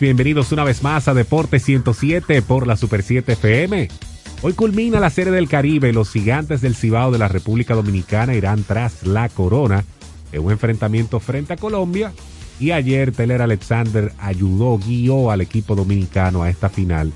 [0.00, 3.88] bienvenidos una vez más a Deporte 107 por la Super 7 FM.
[4.40, 8.64] Hoy culmina la Serie del Caribe, los gigantes del Cibao de la República Dominicana irán
[8.64, 9.84] tras la corona
[10.32, 12.12] en un enfrentamiento frente a Colombia
[12.58, 17.12] y ayer Teler Alexander ayudó, guió al equipo dominicano a esta final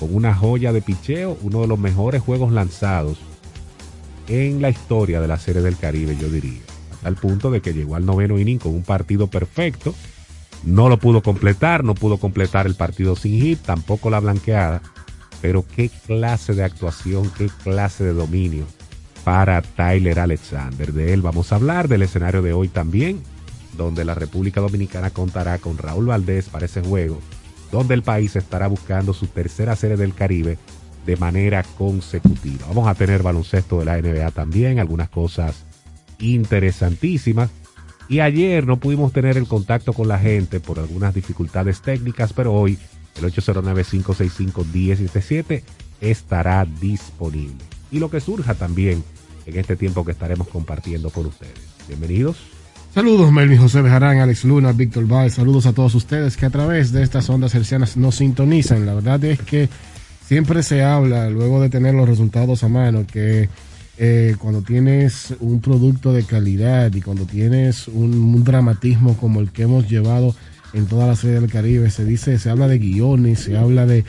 [0.00, 3.18] con una joya de picheo, uno de los mejores juegos lanzados
[4.26, 6.60] en la historia de la Serie del Caribe, yo diría.
[7.04, 9.94] El punto de que llegó al noveno inning con un partido perfecto.
[10.64, 14.82] No lo pudo completar, no pudo completar el partido sin hit, tampoco la blanqueada.
[15.40, 18.64] Pero qué clase de actuación, qué clase de dominio
[19.24, 20.92] para Tyler Alexander.
[20.92, 23.22] De él vamos a hablar, del escenario de hoy también
[23.76, 27.20] donde la República Dominicana contará con Raúl Valdés para ese juego,
[27.70, 30.58] donde el país estará buscando su tercera serie del Caribe
[31.04, 32.66] de manera consecutiva.
[32.68, 35.64] Vamos a tener baloncesto de la NBA también, algunas cosas
[36.18, 37.50] interesantísimas.
[38.08, 42.52] Y ayer no pudimos tener el contacto con la gente por algunas dificultades técnicas, pero
[42.52, 42.78] hoy
[43.16, 45.62] el 809-565-1077
[46.00, 47.64] estará disponible.
[47.90, 49.02] Y lo que surja también
[49.46, 51.54] en este tiempo que estaremos compartiendo con ustedes.
[51.88, 52.36] Bienvenidos.
[52.94, 56.92] Saludos Melvin José Bejarán, Alex Luna, Víctor Valls, saludos a todos ustedes que a través
[56.92, 58.86] de estas ondas hercianas nos sintonizan.
[58.86, 59.68] La verdad es que
[60.26, 63.50] siempre se habla, luego de tener los resultados a mano, que
[63.98, 69.62] eh, cuando tienes un producto de calidad y cuando tienes un, dramatismo como el que
[69.62, 70.34] hemos llevado
[70.72, 74.04] en toda la serie del Caribe, se dice, se habla de guiones, se habla de,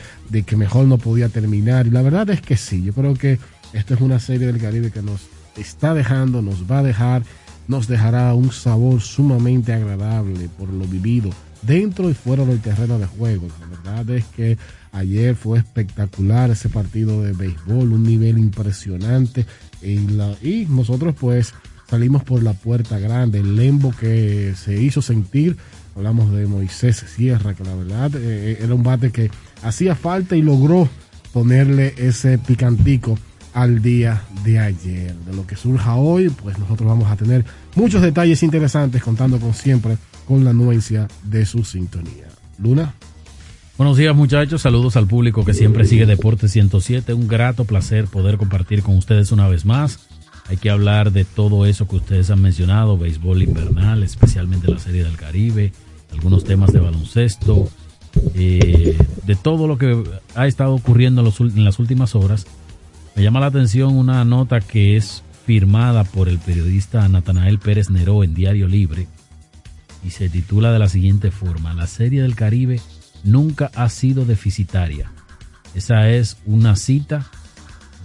[0.46, 1.88] que mejor no podía terminar.
[1.88, 3.40] Y la verdad es que sí, yo creo que
[3.74, 5.22] esto es una serie del Caribe que nos
[5.56, 7.24] está dejando, nos va a dejar
[7.68, 13.06] nos dejará un sabor sumamente agradable por lo vivido dentro y fuera del terreno de
[13.06, 13.48] juego.
[13.60, 14.58] La verdad es que
[14.92, 19.46] ayer fue espectacular ese partido de béisbol, un nivel impresionante
[19.82, 21.54] y, nosotros pues
[21.90, 25.58] salimos por la puerta grande, el lembo que se hizo sentir.
[25.96, 29.32] Hablamos de Moisés Sierra, que la verdad eh, era un bate que
[29.64, 30.88] hacía falta y logró
[31.34, 33.18] ponerle ese picantico
[33.54, 35.16] al día de ayer.
[35.16, 37.44] De lo que surja hoy, pues nosotros vamos a tener
[37.76, 39.98] muchos detalles interesantes contando con siempre
[40.28, 42.28] con la anuencia de su sintonía.
[42.60, 42.94] Luna.
[43.78, 47.14] Buenos días muchachos, saludos al público que siempre sigue Deporte 107.
[47.14, 50.00] Un grato placer poder compartir con ustedes una vez más.
[50.48, 55.04] Hay que hablar de todo eso que ustedes han mencionado, béisbol invernal, especialmente la Serie
[55.04, 55.74] del Caribe,
[56.12, 57.70] algunos temas de baloncesto,
[58.34, 62.48] eh, de todo lo que ha estado ocurriendo en las últimas horas
[63.18, 68.24] me llama la atención una nota que es firmada por el periodista Natanael Pérez Neró
[68.24, 69.08] en Diario Libre
[70.06, 72.80] y se titula de la siguiente forma, La Serie del Caribe
[73.28, 75.12] nunca ha sido deficitaria.
[75.76, 77.28] Esa es una cita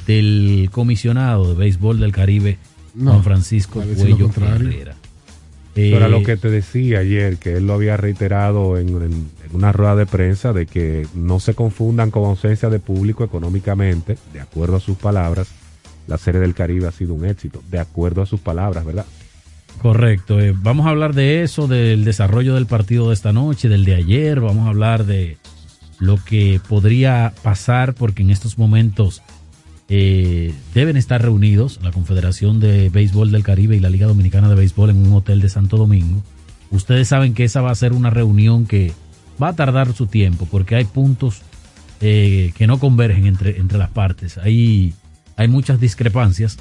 [0.07, 2.59] del comisionado de béisbol del Caribe,
[3.01, 4.97] Juan Francisco Cuello Herrera.
[5.75, 9.73] Eso era lo eh, que te decía ayer, que él lo había reiterado en, una
[9.73, 14.77] rueda de prensa, de que no se confundan con ausencia de público económicamente, de acuerdo
[14.77, 15.49] a sus palabras,
[16.09, 19.07] la Serie del Caribe ha sido un éxito, de acuerdo a sus palabras, ¿verdad?
[19.83, 20.39] Correcto.
[20.41, 23.97] Eh, vamos a hablar de eso, del desarrollo del partido de esta noche, del de
[23.97, 25.39] ayer, vamos a hablar de
[25.99, 29.23] lo que podría pasar, porque en estos momentos
[29.89, 34.55] eh, deben estar reunidos la Confederación de Béisbol del Caribe y la Liga Dominicana de
[34.55, 36.23] Béisbol en un hotel de Santo Domingo.
[36.71, 38.93] Ustedes saben que esa va a ser una reunión que
[39.43, 41.43] va a tardar su tiempo porque hay puntos
[42.01, 44.39] eh, que no convergen entre, entre las partes.
[44.39, 44.95] Hay,
[45.37, 46.57] hay muchas discrepancias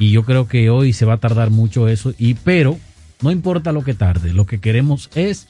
[0.00, 2.14] y yo creo que hoy se va a tardar mucho eso.
[2.18, 2.78] Y pero
[3.20, 5.46] no importa lo que tarde, lo que queremos es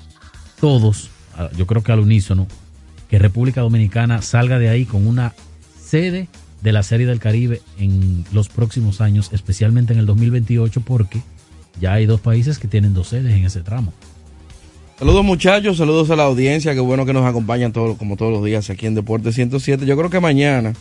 [0.60, 1.08] todos,
[1.56, 2.46] yo creo que al unísono,
[3.08, 5.34] que República Dominicana salga de ahí con una
[5.80, 6.28] sede
[6.62, 11.22] de la Serie del Caribe en los próximos años, especialmente en el 2028, porque
[11.80, 13.94] ya hay dos países que tienen dos sedes en ese tramo.
[14.98, 18.44] Saludos muchachos, saludos a la audiencia, qué bueno que nos acompañan todos, como todos los
[18.44, 19.86] días aquí en Deporte 107.
[19.86, 20.74] Yo creo que mañana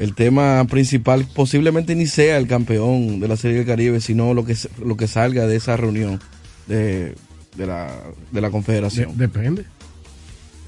[0.00, 4.44] el tema principal posiblemente ni sea el campeón de la Serie del Caribe, sino lo
[4.44, 6.18] que, lo que salga de esa reunión
[6.66, 7.14] de,
[7.56, 7.92] la,
[8.32, 9.16] de la Confederación.
[9.16, 9.64] depende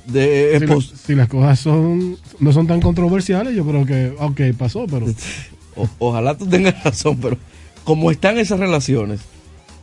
[0.07, 5.07] si, las cosas son no son tan controversiales, yo creo que, ok, pasó, pero...
[5.99, 7.39] ojalá tú tengas razón, pero
[7.85, 9.21] como están esas relaciones,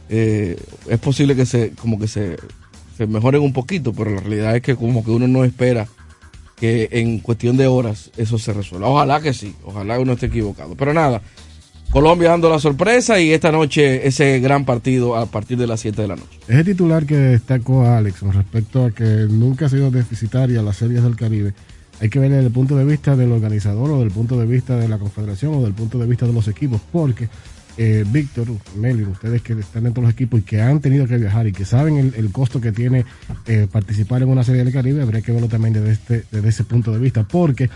[0.09, 0.57] eh,
[0.89, 2.37] es posible que se como que se,
[2.97, 5.87] se mejoren un poquito, pero la realidad es que como que uno no espera
[6.59, 8.89] que en cuestión de horas eso se resuelva.
[8.89, 10.75] Ojalá que sí, ojalá uno esté equivocado.
[10.75, 11.21] Pero nada,
[11.91, 16.01] Colombia dando la sorpresa y esta noche ese gran partido a partir de las 7
[16.01, 16.39] de la noche.
[16.47, 20.77] Es el titular que destacó Alex con respecto a que nunca ha sido deficitaria las
[20.77, 21.53] series del Caribe.
[21.99, 24.77] Hay que ver desde el punto de vista del organizador o del punto de vista
[24.77, 27.27] de la confederación o del punto de vista de los equipos, porque
[27.77, 31.17] eh, Víctor, Melvin, ustedes que están dentro de los equipos y que han tenido que
[31.17, 33.05] viajar y que saben el, el costo que tiene
[33.47, 36.63] eh, participar en una serie del Caribe, habría que verlo también desde, este, desde ese
[36.63, 37.69] punto de vista, porque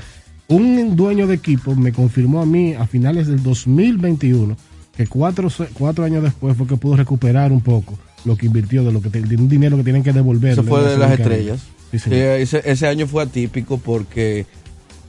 [0.48, 4.58] un dueño de equipo me confirmó a mí a finales del 2021
[4.96, 8.92] que cuatro, cuatro años después fue que pudo recuperar un poco lo que invirtió de
[8.92, 10.52] lo que de un dinero que tienen que devolver.
[10.54, 11.60] Eso fue de las estrellas.
[11.62, 12.20] Sí, Sí, señor.
[12.40, 14.48] ese, ese año fue atípico porque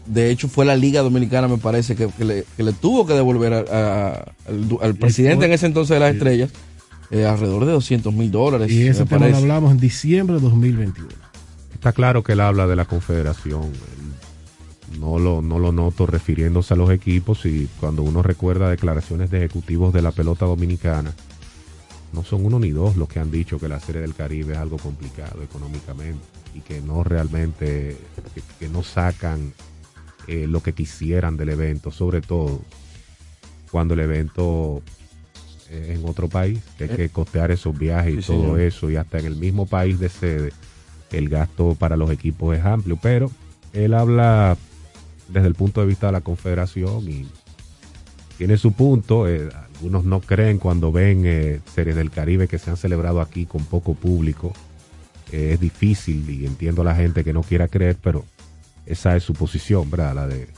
[0.06, 3.14] de hecho fue la Liga Dominicana, me parece, que, que le, que le tuvo que
[3.14, 3.64] devolver a-
[4.10, 4.32] a-
[4.82, 6.50] al, presidente en ese entonces de las estrellas
[7.10, 8.70] eh, alrededor de 200 mil dólares.
[8.70, 11.08] Y ese me tema lo hablamos en diciembre de 2021.
[11.72, 13.70] Está claro que él habla de la confederación.
[14.98, 19.38] No lo, no lo noto refiriéndose a los equipos y cuando uno recuerda declaraciones de
[19.38, 21.12] ejecutivos de la pelota dominicana,
[22.12, 24.58] no son uno ni dos los que han dicho que la Serie del Caribe es
[24.58, 26.20] algo complicado económicamente
[26.54, 27.96] y que no realmente,
[28.34, 29.52] que, que no sacan
[30.28, 32.60] eh, lo que quisieran del evento, sobre todo
[33.70, 34.82] cuando el evento
[35.70, 38.60] es en otro país, que hay que costear esos viajes y Sí, todo señor.
[38.60, 40.52] eso, y hasta en el mismo país de sede,
[41.10, 43.30] el gasto para los equipos es amplio, pero
[43.72, 44.56] él habla
[45.28, 47.26] desde el punto de vista de la confederación y
[48.38, 49.28] tiene su punto.
[49.28, 53.44] eh, algunos no creen cuando ven eh, series del Caribe que se han celebrado aquí
[53.44, 54.52] con poco público.
[55.32, 58.24] Eh, es difícil y entiendo a la gente que no quiera creer, pero
[58.86, 60.14] esa es su posición, ¿verdad?
[60.14, 60.48] La de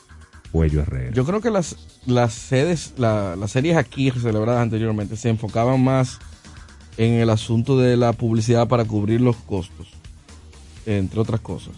[0.53, 1.13] Cuello Herrera.
[1.13, 1.77] Yo creo que las,
[2.07, 6.19] las sedes, la- las series aquí celebradas anteriormente se enfocaban más
[6.99, 9.89] en el asunto de la publicidad para cubrir los costos,
[10.87, 11.75] entre otras cosas,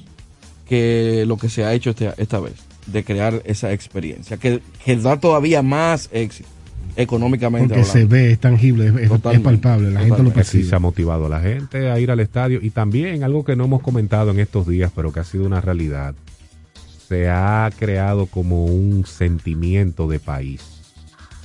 [0.69, 2.55] que lo que se ha hecho este- esta vez,
[2.87, 6.49] de crear esa experiencia, que, que da todavía más éxito
[6.97, 7.69] económicamente.
[7.75, 8.15] Porque se hablando.
[8.15, 9.11] ve, es tangible, es,
[9.43, 10.65] palpable, la gente lo que sí percibe.
[10.65, 13.65] se ha motivado a la gente a ir al estadio y también algo que no
[13.67, 16.15] hemos comentado en estos días, pero que ha sido una realidad,
[17.09, 20.83] se ha creado como un sentimiento de país,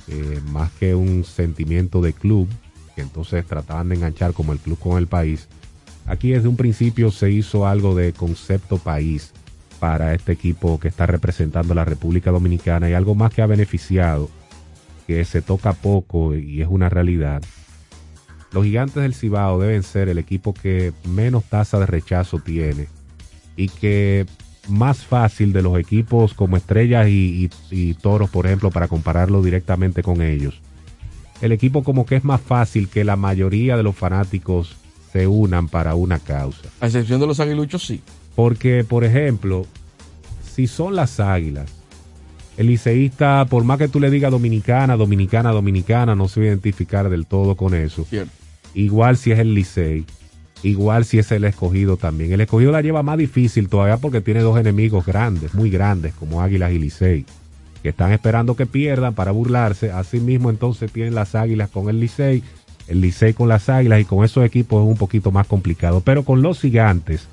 [0.08, 2.48] eh, más que un sentimiento de club,
[2.94, 5.48] que entonces trataban de enganchar como el club con el país.
[6.04, 9.32] Aquí desde un principio se hizo algo de concepto país
[9.80, 13.46] para este equipo que está representando a la República Dominicana y algo más que ha
[13.46, 14.28] beneficiado,
[15.06, 17.42] que se toca poco y es una realidad.
[18.52, 22.88] Los gigantes del Cibao deben ser el equipo que menos tasa de rechazo tiene
[23.56, 24.26] y que
[24.68, 29.42] más fácil de los equipos como Estrellas y, y- y Toros, por ejemplo, para compararlo
[29.42, 30.60] directamente con ellos.
[31.40, 34.76] El equipo como que es más fácil que la mayoría de los fanáticos
[35.12, 36.68] se unan para una causa.
[36.80, 38.00] A excepción de los aguiluchos, sí.
[38.34, 39.66] Porque, por ejemplo,
[40.54, 41.70] si son las águilas,
[42.56, 46.48] el liceísta, por más que tú le digas dominicana, dominicana, dominicana, no se va a
[46.50, 48.04] identificar del todo con eso.
[48.08, 48.30] Cierto.
[48.74, 50.04] Igual si es el Licey,
[50.64, 52.32] igual si es el escogido también.
[52.32, 56.42] El escogido la lleva más difícil todavía porque tiene dos enemigos grandes, muy grandes, como
[56.42, 57.26] Águilas y Licey,
[57.82, 59.92] que están esperando que pierdan para burlarse.
[59.92, 62.42] Asimismo, entonces tienen las Águilas con el Licey,
[62.88, 66.00] el Licey con las Águilas y con esos equipos es un poquito más complicado.
[66.00, 67.28] Pero con los gigantes,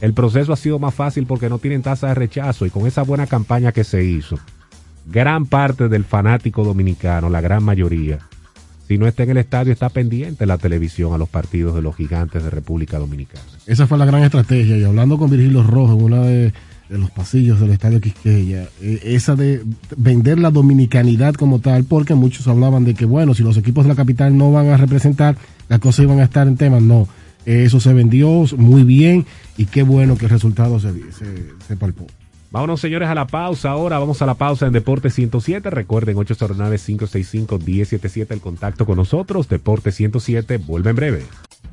[0.00, 3.02] el proceso ha sido más fácil porque no tienen tasa de rechazo y con esa
[3.02, 4.38] buena campaña que se hizo,
[5.06, 8.18] gran parte del fanático dominicano, la gran mayoría,
[8.92, 11.80] si no está en el estadio, está pendiente en la televisión a los partidos de
[11.80, 13.42] los gigantes de República Dominicana.
[13.66, 14.76] Esa fue la gran estrategia.
[14.76, 16.52] Y hablando con Virgilio Rojo en de,
[16.90, 19.62] de los pasillos del Estadio Quisqueya, eh, esa de
[19.96, 23.88] vender la dominicanidad como tal, porque muchos hablaban de que, bueno, si los equipos de
[23.88, 25.38] la capital no van a representar,
[25.70, 26.82] las cosas iban a estar en temas.
[26.82, 27.08] No,
[27.46, 29.24] eh, eso se vendió muy bien
[29.56, 31.26] y qué bueno que el resultado se, se,
[31.66, 32.06] se palpó.
[32.52, 33.70] Vámonos, señores, a la pausa.
[33.70, 35.70] Ahora vamos a la pausa en Deporte 107.
[35.70, 39.48] Recuerden, 809-565-1077, el contacto con nosotros.
[39.48, 41.24] Deporte 107 vuelve en breve.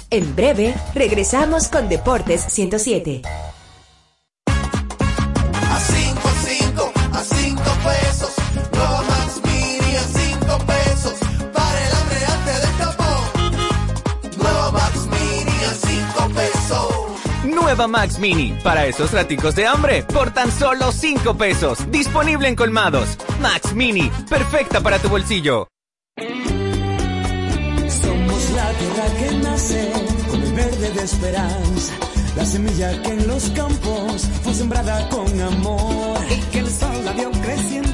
[0.10, 3.24] En breve, regresamos con Deportes 107.
[17.70, 21.78] Nueva Max Mini, para esos raticos de hambre, por tan solo 5 pesos.
[21.92, 23.16] Disponible en colmados.
[23.40, 25.68] Max Mini, perfecta para tu bolsillo.
[27.88, 29.92] Somos la tierra que nace
[30.32, 31.94] con el verde de esperanza,
[32.36, 37.12] la semilla que en los campos fue sembrada con amor y que el sol la
[37.14, 37.89] vio creciendo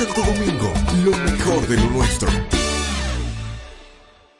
[0.00, 0.72] Santo Domingo,
[1.04, 2.59] lo mejor de lo nuestro.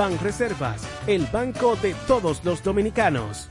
[0.00, 3.50] Banreservas, el banco de todos los dominicanos.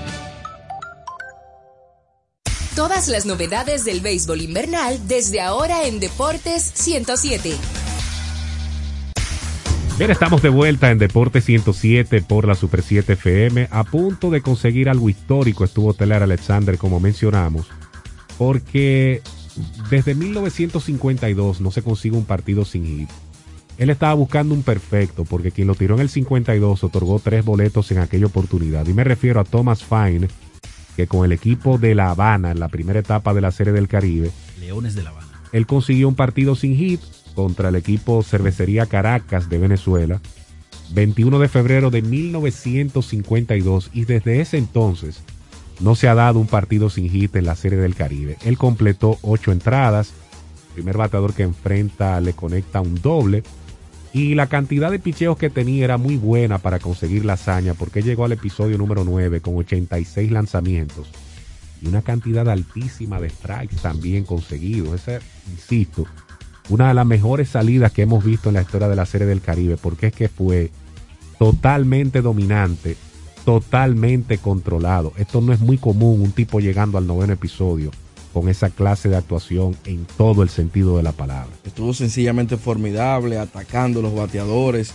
[2.81, 7.51] Todas las novedades del béisbol invernal desde ahora en Deportes 107.
[9.99, 13.67] Bien, estamos de vuelta en Deporte 107 por la Super 7 FM.
[13.69, 17.67] A punto de conseguir algo histórico estuvo Teler Alexander, como mencionamos,
[18.39, 19.21] porque
[19.91, 23.09] desde 1952 no se consigue un partido sin hit.
[23.77, 27.91] Él estaba buscando un perfecto, porque quien lo tiró en el 52 otorgó tres boletos
[27.91, 28.87] en aquella oportunidad.
[28.87, 30.29] Y me refiero a Thomas Fine,
[30.95, 33.87] que con el equipo de La Habana en la primera etapa de la Serie del
[33.87, 35.27] Caribe, Leones de La Habana.
[35.51, 37.01] él consiguió un partido sin hit
[37.33, 40.21] contra el equipo Cervecería Caracas de Venezuela,
[40.93, 45.21] 21 de febrero de 1952, y desde ese entonces
[45.79, 48.37] no se ha dado un partido sin hit en la Serie del Caribe.
[48.43, 50.13] Él completó ocho entradas,
[50.73, 53.43] primer bateador que enfrenta le conecta un doble,
[54.13, 58.01] y la cantidad de picheos que tenía era muy buena para conseguir la hazaña, porque
[58.01, 61.07] llegó al episodio número 9 con 86 lanzamientos
[61.81, 65.01] y una cantidad altísima de strikes también conseguidos.
[65.01, 66.05] Esa, insisto,
[66.69, 69.41] una de las mejores salidas que hemos visto en la historia de la Serie del
[69.41, 70.71] Caribe, porque es que fue
[71.39, 72.97] totalmente dominante,
[73.45, 75.13] totalmente controlado.
[75.17, 77.91] Esto no es muy común, un tipo llegando al noveno episodio
[78.33, 81.51] con esa clase de actuación en todo el sentido de la palabra.
[81.65, 84.93] Estuvo sencillamente formidable, atacando los bateadores.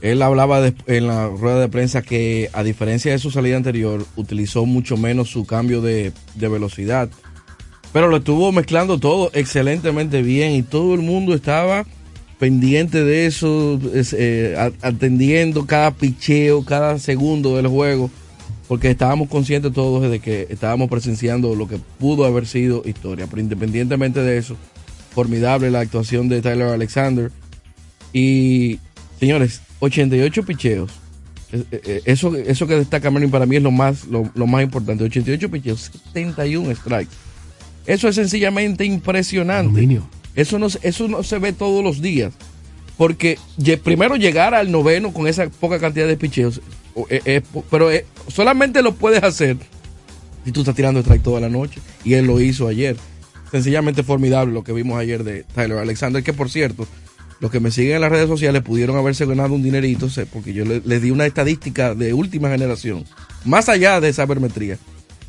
[0.00, 4.66] Él hablaba en la rueda de prensa que, a diferencia de su salida anterior, utilizó
[4.66, 7.08] mucho menos su cambio de, velocidad.
[7.92, 11.84] Pero lo estuvo mezclando todo excelentemente bien y todo el mundo estaba
[12.38, 18.10] pendiente de eso, es, eh, atendiendo cada picheo, cada segundo del juego,
[18.72, 23.26] porque estábamos conscientes todos de que estábamos presenciando lo que pudo haber sido historia.
[23.28, 24.56] Pero independientemente de eso,
[25.14, 27.30] formidable la actuación de Tyler Alexander.
[28.14, 28.78] Y,
[29.20, 30.90] señores, 88 picheos.
[31.52, 34.62] Eh, eh, Eso, eso que destaca Merlin para mí es lo más, lo, lo más
[34.62, 35.04] importante.
[35.04, 37.12] 88 picheos, 71 strikes.
[37.84, 40.00] Eso es sencillamente impresionante.
[40.34, 42.32] Eso no, eso no se ve todos los días.
[42.96, 43.38] Porque
[43.82, 46.60] primero llegar al noveno con esa poca cantidad de picheos,
[47.08, 49.56] eh, eh, pero eh, solamente lo puedes hacer
[50.44, 51.80] si tú estás tirando strike toda la noche.
[52.04, 52.96] Y él lo hizo ayer.
[53.50, 56.86] Sencillamente formidable lo que vimos ayer de Tyler Alexander, que por cierto,
[57.40, 60.64] los que me siguen en las redes sociales pudieron haberse ganado un dinerito, porque yo
[60.64, 63.04] le- les di una estadística de última generación,
[63.44, 64.78] más allá de esa sabermetría.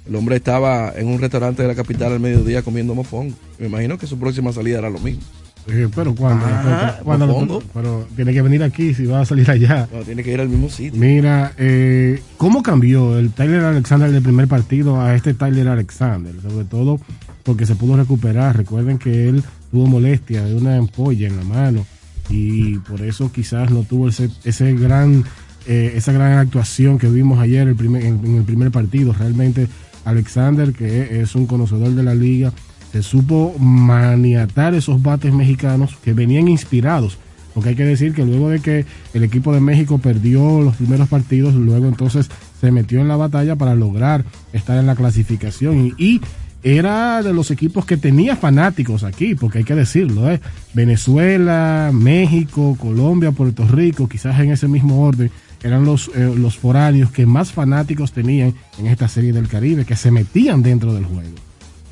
[0.08, 3.36] El hombre estaba en un restaurante de la capital al mediodía comiendo mofongo.
[3.58, 5.24] Me imagino que su próxima salida era lo mismo.
[5.68, 9.88] Eh, pero cuando, Ah, cuando pero tiene que venir aquí si va a salir allá.
[9.94, 11.00] No, tiene que ir al mismo sitio.
[11.00, 16.34] Mira, eh, ¿cómo cambió el Tyler Alexander del primer partido a este Tyler Alexander?
[16.42, 17.00] Sobre todo
[17.44, 18.58] porque se pudo recuperar.
[18.58, 21.86] Recuerden que él tuvo molestia de una ampolla en la mano
[22.30, 25.24] y por eso quizás no tuvo ese, ese gran,
[25.68, 29.14] eh, esa gran actuación que vimos ayer el primer, en, en el primer partido.
[29.14, 29.68] Realmente
[30.06, 32.52] Alexander, que es un conocedor de la liga,
[32.94, 37.18] se supo maniatar esos bates mexicanos que venían inspirados.
[37.56, 38.86] Porque hay que decir que luego de que
[39.16, 42.30] el equipo de México perdió los primeros partidos, luego entonces
[42.62, 45.94] se metió en la batalla para lograr estar en la clasificación.
[45.98, 46.22] Y,
[46.66, 50.40] era de los equipos que tenía fanáticos aquí, porque hay que decirlo, ¿eh?
[50.74, 55.30] Venezuela, México, Colombia, Puerto Rico, quizás en ese mismo orden,
[55.62, 59.98] eran los, eh, los foráneos que más fanáticos tenían en esta serie del Caribe, que
[59.98, 61.36] se metían dentro del juego.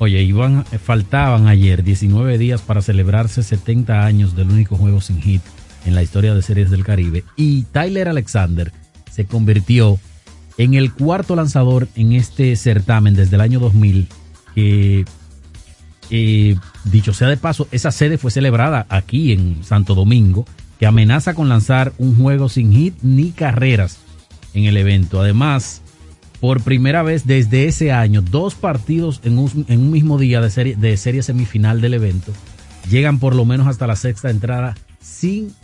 [0.02, 5.22] Oye, iban, eh, faltaban ayer 19 días para celebrarse 70 años del único juego sin
[5.22, 5.42] hit
[5.86, 7.22] en la historia de series del Caribe.
[7.36, 8.72] Y Tyler Alexander
[9.12, 10.00] se convirtió
[10.58, 14.08] en el cuarto lanzador en este certamen desde el año 2000
[14.56, 15.04] que,
[16.10, 20.46] eh, dicho sea de paso, esa sede fue celebrada aquí en Santo Domingo,
[20.80, 23.98] que amenaza con lanzar un juego sin hit ni carreras
[24.52, 25.20] en el evento.
[25.20, 25.81] Además,
[26.42, 30.96] por primera vez desde ese año, dos partidos en un, mismo día de serie, de
[30.96, 32.32] serie semifinal del evento
[32.90, 35.54] llegan por lo menos hasta la sexta entrada sin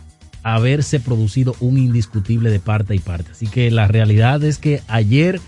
[0.41, 3.31] haberse producido un indiscutible de parte y parte.
[3.31, 5.41] Así que la realidad es que ayer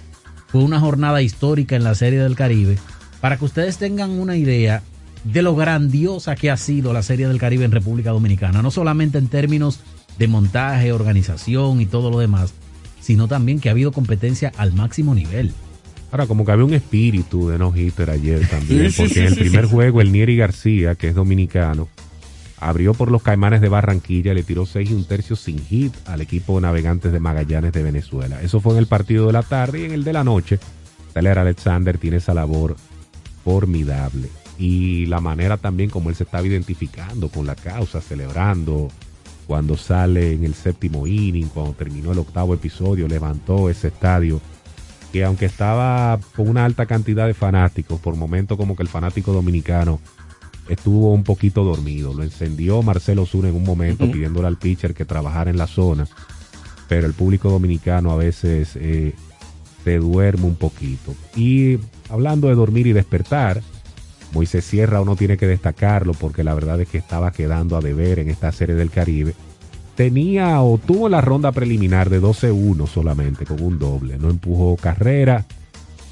[0.48, 2.78] fue una jornada histórica en la Serie del Caribe.
[3.22, 4.84] Para que ustedes tengan una idea
[5.24, 9.18] de lo grandiosa que ha sido la Serie del Caribe en República Dominicana, no solamente
[9.18, 9.80] en términos
[10.18, 12.54] de montaje, organización y todo lo demás,
[13.02, 15.54] sino también que ha habido competencia al máximo nivel.
[16.12, 19.40] Ahora, como que había un espíritu de no-hitter ayer también, porque sí, en el sí,
[19.40, 19.72] primer sí.
[19.72, 21.88] juego el Nieri García, que es dominicano,
[22.58, 26.22] abrió por los Caimanes de Barranquilla, le tiró 6 y un tercio sin hit al
[26.22, 28.42] equipo de navegantes de Magallanes de Venezuela.
[28.42, 30.60] Eso fue en el partido de la tarde y en el de la noche,
[31.14, 32.76] Tyler Alexander tiene esa labor
[33.44, 34.30] formidable.
[34.60, 38.90] Y la manera también como él se estaba identificando con la causa, celebrando
[39.48, 44.42] cuando sale en el séptimo inning, cuando terminó el octavo episodio, levantó ese estadio
[45.12, 49.34] que aunque estaba con una alta cantidad de fanáticos, por momentos como que el fanático
[49.34, 50.00] dominicano
[50.70, 52.14] estuvo un poquito dormido.
[52.14, 56.08] Lo encendió Marcelo Zuna en un momento pidiéndole al pitcher que trabajara en la zona,
[56.88, 59.14] pero el público dominicano a veces eh,
[59.84, 61.14] se duerme un poquito.
[61.36, 61.78] Y
[62.10, 63.62] hablando de dormir y despertar,
[64.34, 68.20] Moisés Sierra uno tiene que destacarlo porque la verdad es que estaba quedando a deber
[68.20, 69.34] en esta serie del Caribe.
[69.96, 74.18] Tenía o tuvo la ronda preliminar de 12-1 solamente con un doble.
[74.18, 75.46] No empujó carrera,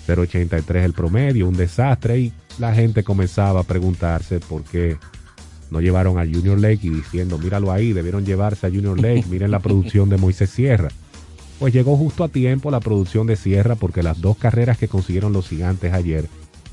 [0.07, 4.97] 0.83 el promedio, un desastre y la gente comenzaba a preguntarse por qué
[5.71, 9.51] no llevaron a Junior Lake y diciendo, míralo ahí, debieron llevarse a Junior Lake, miren
[9.51, 10.89] la producción de Moisés Sierra.
[11.59, 15.31] Pues llegó justo a tiempo la producción de Sierra porque las dos carreras que consiguieron
[15.31, 16.27] los gigantes ayer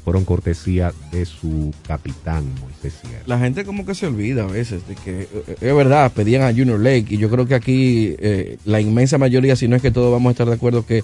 [0.06, 3.24] fueron cortesía de su capitán Moisés Sierra.
[3.26, 6.52] La gente como que se olvida a veces de que eh, es verdad, pedían a
[6.54, 9.90] Junior Lake y yo creo que aquí eh, la inmensa mayoría, si no es que
[9.90, 11.02] todos vamos a estar de acuerdo que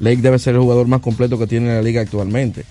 [0.00, 2.64] Lake debe ser el jugador más completo que tiene la liga actualmente.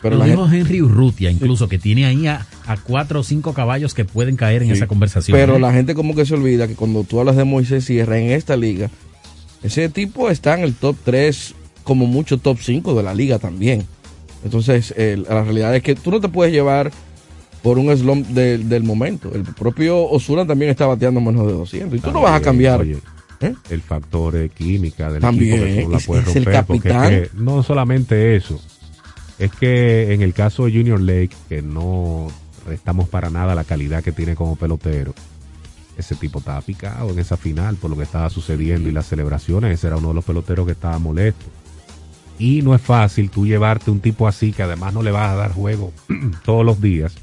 [0.00, 3.22] Pero Lo la dijo gente- Henry Urrutia, incluso, que tiene ahí a, a cuatro o
[3.22, 4.74] cinco caballos que pueden caer en Sí.
[4.76, 5.36] esa conversación.
[5.36, 5.60] Pero ¿eh?
[5.60, 8.56] la gente como que se olvida que cuando tú hablas de Moisés Sierra en esta
[8.56, 8.88] liga,
[9.62, 11.54] ese tipo está en el top 3,
[11.84, 13.86] como mucho top 5 de la liga también.
[14.44, 16.90] Entonces, eh, la realidad es que tú no te puedes llevar
[17.62, 19.30] por un slump del- del momento.
[19.34, 21.98] El propio Osuna también está bateando menos de 200.
[21.98, 22.80] Y tú no vas a cambiar.
[22.80, 22.98] oye,
[23.40, 23.54] ¿Eh?
[23.70, 27.08] el factor de química del También, equipo que la es el romper es capitán.
[27.10, 28.60] que no solamente eso
[29.38, 32.28] es que en el caso de Junior Lake que no
[32.68, 35.12] restamos para nada la calidad que tiene como pelotero
[35.98, 39.74] ese tipo estaba picado en esa final por lo que estaba sucediendo y las celebraciones
[39.74, 41.46] ese era uno de los peloteros que estaba molesto
[42.42, 45.36] y no es fácil tú llevarte un tipo así que además no le vas a
[45.36, 45.92] dar juego
[46.44, 47.14] todos los días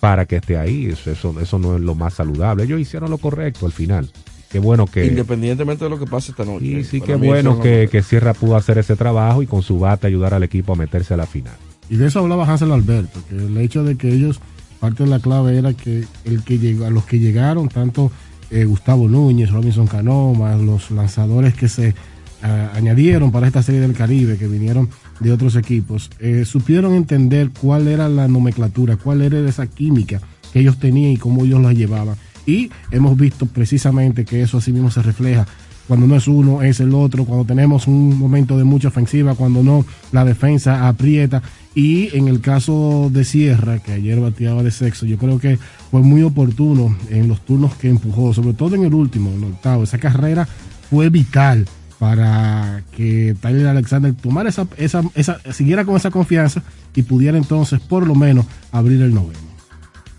[0.00, 3.18] para que esté ahí eso, eso, eso no es lo más saludable ellos hicieron lo
[3.18, 4.10] correcto al final
[4.50, 6.64] qué bueno que Independientemente de lo que pase esta noche.
[6.64, 10.06] Sí, sí, qué bueno que, que Sierra pudo hacer ese trabajo y con su bate
[10.06, 11.54] ayudar al equipo a meterse a la final.
[11.90, 14.40] Y de eso hablaba Hansel Alberto, que el hecho de que ellos,
[14.80, 18.10] parte de la clave era que el que llegó, a los que llegaron, tanto
[18.50, 21.94] eh, Gustavo Núñez, Robinson Cano, más los lanzadores que se
[22.42, 24.88] ah, añadieron para esta serie del Caribe, que vinieron
[25.20, 30.20] de otros equipos, eh, supieron entender cuál era la nomenclatura, cuál era esa química
[30.52, 32.16] que ellos tenían y cómo ellos la llevaban.
[32.46, 35.46] Y hemos visto precisamente que eso así mismo se refleja
[35.88, 39.62] cuando no es uno, es el otro, cuando tenemos un momento de mucha ofensiva, cuando
[39.62, 41.42] no, la defensa aprieta.
[41.74, 45.58] Y en el caso de Sierra, que ayer bateaba de sexo, yo creo que
[45.90, 49.52] fue muy oportuno en los turnos que empujó, sobre todo en el último, en el
[49.52, 49.84] octavo.
[49.84, 50.46] Esa carrera
[50.90, 51.66] fue vital
[51.98, 56.62] para que Tyler Alexander tomara esa, esa, esa, siguiera con esa confianza
[56.94, 59.40] y pudiera entonces por lo menos abrir el noveno.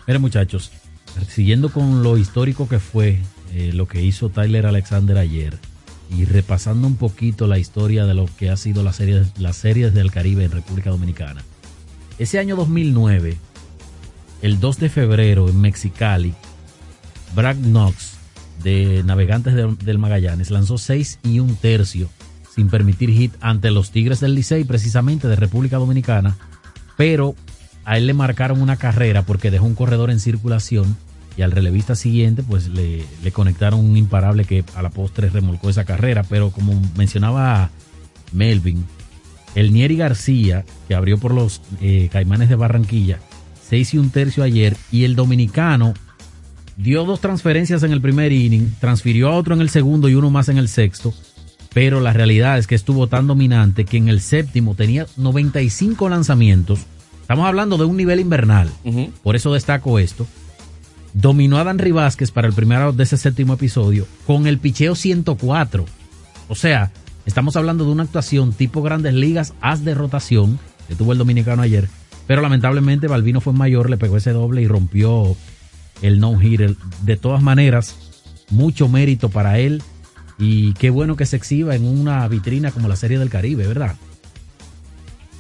[0.05, 0.71] Miren, muchachos,
[1.27, 3.19] siguiendo con lo histórico que fue
[3.53, 5.57] eh, lo que hizo Tyler Alexander ayer
[6.15, 9.93] y repasando un poquito la historia de lo que ha sido la serie, las series
[9.93, 11.43] del Caribe en República Dominicana.
[12.17, 13.37] Ese año 2009,
[14.41, 16.33] el 2 de febrero en Mexicali,
[17.35, 18.18] Brad Knox
[18.63, 22.10] de Navegantes de- del Magallanes lanzó 6 y un tercio
[22.56, 26.36] sin permitir hit ante los Tigres del Licey, precisamente de República Dominicana,
[26.98, 27.36] pero
[27.86, 30.98] a él le marcaron una carrera porque dejó un corredor en circulación
[31.38, 35.86] y al relevista siguiente pues le, conectaron un imparable que a la postre remolcó esa
[35.86, 37.69] carrera, pero como mencionaba
[38.34, 38.84] Melvin,
[39.56, 43.19] el Nieri García, que abrió por los eh, Caimanes de Barranquilla,
[43.67, 45.93] seis y un tercio ayer, y el dominicano
[46.79, 50.29] dio dos transferencias en el primer inning, transfirió a otro en el segundo y uno
[50.29, 51.13] más en el sexto,
[51.73, 56.79] pero la realidad es que estuvo tan dominante que en el séptimo tenía 95 lanzamientos.
[57.21, 58.69] Estamos hablando de un nivel invernal,
[59.21, 60.25] por eso destaco esto.
[61.13, 65.85] Dominó a Dan Vázquez para el primero de ese séptimo episodio con el picheo 104.
[66.47, 66.91] O sea,
[67.25, 71.61] Estamos hablando de una actuación tipo grandes ligas, haz de rotación, que tuvo el dominicano
[71.61, 71.87] ayer,
[72.25, 75.35] pero lamentablemente Balvino fue mayor, le pegó ese doble y rompió
[76.01, 76.75] el no-hitter.
[77.03, 77.95] De todas maneras,
[78.49, 79.81] mucho mérito para él
[80.38, 83.95] y qué bueno que se exhiba en una vitrina como la Serie del Caribe, ¿verdad?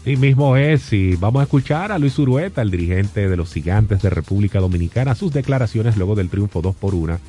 [0.03, 4.01] Sí mismo es, y vamos a escuchar a Luis Urueta, el dirigente de los Gigantes
[4.01, 7.19] de República Dominicana, sus declaraciones luego del triunfo 2 por 1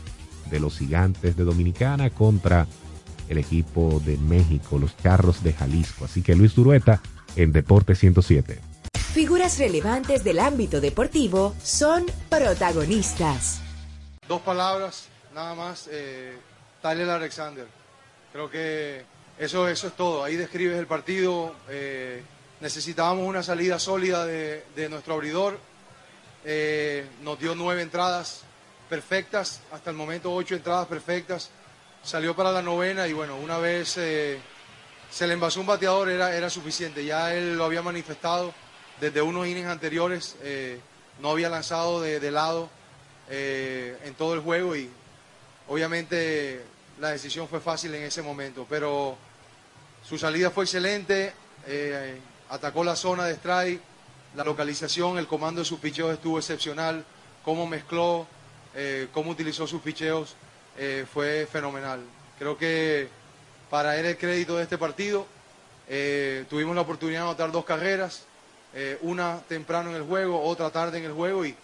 [0.51, 2.67] de los Gigantes de Dominicana contra
[3.29, 6.05] el equipo de México, los Charros de Jalisco.
[6.05, 7.01] Así que Luis Urueta
[7.37, 8.70] en Deporte 107.
[9.13, 13.61] Figuras relevantes del ámbito deportivo son protagonistas.
[14.29, 15.89] Dos palabras, nada más.
[15.91, 16.39] Eh,
[16.81, 17.67] Tyler Alexander.
[18.33, 19.05] Creo que
[19.37, 20.23] eso, eso es todo.
[20.23, 21.57] Ahí describes el partido.
[21.69, 22.23] Eh,
[22.61, 25.59] necesitábamos una salida sólida de, de nuestro abridor.
[26.45, 28.43] Eh, nos dio nueve entradas
[28.89, 29.61] perfectas.
[29.73, 31.51] Hasta el momento ocho entradas perfectas.
[32.05, 34.39] Salió para la novena y bueno, una vez eh,
[35.11, 37.05] se le envasó un bateador era, era suficiente.
[37.05, 38.55] Ya él lo había manifestado
[39.01, 40.37] desde unos innings anteriores.
[40.43, 40.79] eh,
[41.21, 42.71] no había lanzado de, lado
[43.29, 44.89] eh, en todo el juego y
[45.69, 46.63] obviamente
[46.99, 49.19] la decisión fue fácil en ese momento, pero
[50.03, 51.35] su salida fue excelente,
[51.67, 53.83] eh, atacó la zona de strike,
[54.35, 57.05] la localización, el comando de sus picheos estuvo excepcional,
[57.45, 58.27] cómo mezcló,
[59.13, 60.37] cómo utilizó sus picheos,
[61.13, 62.01] fue fenomenal.
[62.39, 63.09] Creo que
[63.69, 65.27] para él el crédito de este partido,
[66.49, 68.25] tuvimos la oportunidad de anotar dos carreras,
[68.73, 71.55] eh, una temprano en el juego, otra tarde en el juego y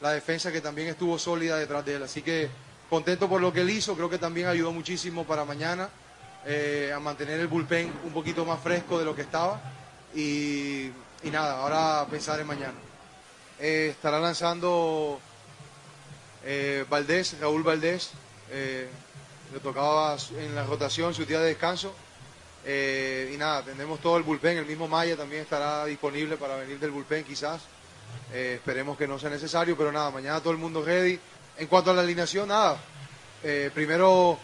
[0.00, 2.02] la defensa que también estuvo sólida detrás de él.
[2.02, 2.50] Así que
[2.90, 5.88] contento por lo que él hizo, creo que también ayudó muchísimo para mañana
[6.44, 9.60] eh, a mantener el bullpen un poquito más fresco de lo que estaba
[10.14, 10.90] y,
[11.24, 12.78] nada, ahora pensar en mañana.
[13.58, 15.20] Eh, estará lanzando
[16.90, 18.10] Valdés, Raúl Valdés,
[18.50, 21.94] le tocaba en la rotación su día de descanso.
[22.64, 26.78] Eh, y nada, tendremos todo el bullpen, el mismo Maya también estará disponible para venir
[26.78, 27.62] del bullpen quizás.
[28.32, 31.18] Eh, esperemos que no sea necesario, pero nada, mañana todo el mundo ready.
[31.58, 32.78] En cuanto a la alineación, nada.
[33.42, 34.38] Eh, primero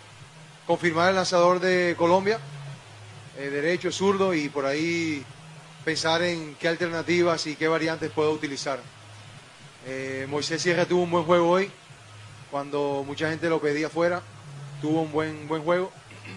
[0.67, 2.39] confirmar el lanzador de Colombia,
[3.37, 5.25] derecho, zurdo, y por ahí
[5.85, 8.81] pensar en qué alternativas y qué variantes puedo utilizar.
[10.27, 11.71] Moisés Sierra tuvo un buen juego hoy,
[12.51, 14.21] cuando mucha gente lo pedía fuera,
[14.83, 15.91] tuvo un buen, buen juego.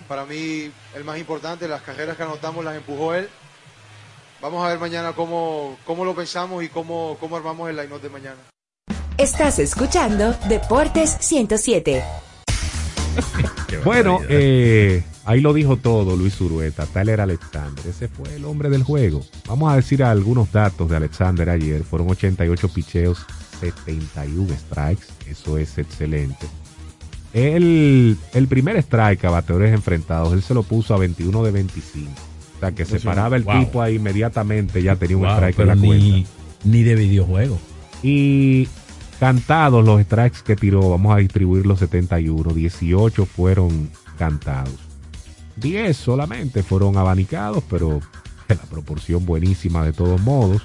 [0.08, 3.30] Para mí, el más importante, las carreras que anotamos las empujó él.
[4.42, 8.10] Vamos a ver mañana cómo, cómo lo pensamos y cómo, cómo armamos el line de
[8.10, 8.40] mañana.
[9.18, 12.04] Estás escuchando Deportes 107.
[13.84, 17.86] Bueno, eh, ahí lo dijo todo Luis Urueta, Tyler Alexander.
[17.88, 19.24] Ese fue el hombre del juego.
[19.48, 21.84] Vamos a decir algunos datos de Alexander ayer.
[21.84, 23.26] Fueron 88 picheos,
[23.60, 25.06] 71 strikes.
[25.28, 26.48] Eso es excelente.
[27.34, 32.12] El, el primer strike a bateadores enfrentados, él se lo puso a 21 de 25.
[32.12, 33.60] O sea, que se paraba el Wow.
[33.60, 35.96] tipo ahí inmediatamente, ya tenía un Wow, strike en la cuenta.
[35.96, 36.26] ni,
[36.66, 37.58] ni de videojuego.
[38.04, 38.68] Y
[39.20, 42.54] cantados los strikes que tiró, vamos a distribuir los 71.
[42.54, 44.74] 18 fueron cantados.
[45.56, 48.00] 10 solamente fueron abanicados, pero
[48.50, 50.62] la proporción buenísima de todos modos.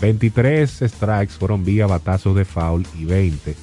[0.00, 3.54] 23 strikes fueron vía batazos de foul y 20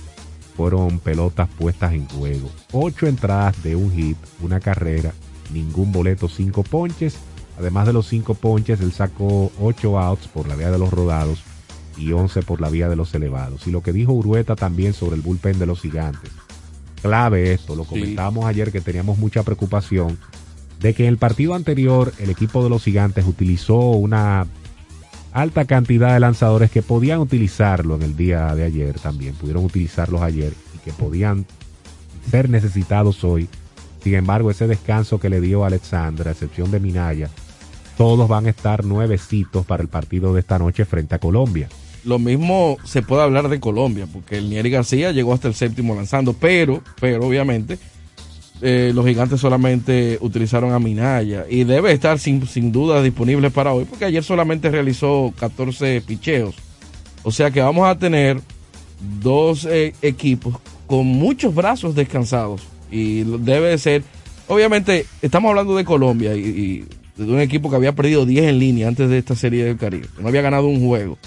[0.57, 2.49] fueron pelotas puestas en juego.
[2.71, 5.13] 8 entradas de un hit, una carrera,
[5.53, 7.17] ningún boleto, 5 ponches.
[7.59, 11.43] Además de los 5 ponches, él sacó 8 outs por la vía de los rodados
[11.95, 13.67] y 11 por la vía de los elevados.
[13.67, 16.31] Y lo que dijo Urueta también sobre el bullpen de los gigantes.
[17.01, 20.17] Clave esto, lo comentábamos ayer que teníamos mucha preocupación
[20.79, 24.47] de que en el partido anterior el equipo de los gigantes utilizó una
[25.38, 30.23] alta cantidad de lanzadores que podían utilizarlo en el día de ayer también, pudieron utilizarlos
[30.23, 31.45] ayer y que podían
[32.32, 33.47] ser necesitados hoy.
[34.04, 37.30] Sin embargo, ese descanso que le dio Alexandra, a excepción de Minaya,
[38.00, 41.69] todos van a estar nuevecitos para el partido de esta noche frente a Colombia.
[42.04, 45.93] Lo mismo se puede hablar de Colombia, porque el Nieri García llegó hasta el séptimo
[45.93, 47.78] lanzando, pero, pero obviamente,
[48.61, 53.73] eh, los gigantes solamente utilizaron a Minaya y debe estar sin, sin duda disponible para
[53.73, 56.55] hoy, porque ayer solamente realizó 14 picheos.
[57.23, 58.39] O sea que vamos a tener
[59.21, 60.55] dos eh, equipos
[60.87, 64.03] con muchos brazos descansados y debe de ser,
[64.47, 66.85] obviamente, estamos hablando de Colombia y, y
[67.21, 70.07] de un equipo que había perdido 10 en línea antes de esta serie del Caribe,
[70.19, 71.17] no había ganado un juego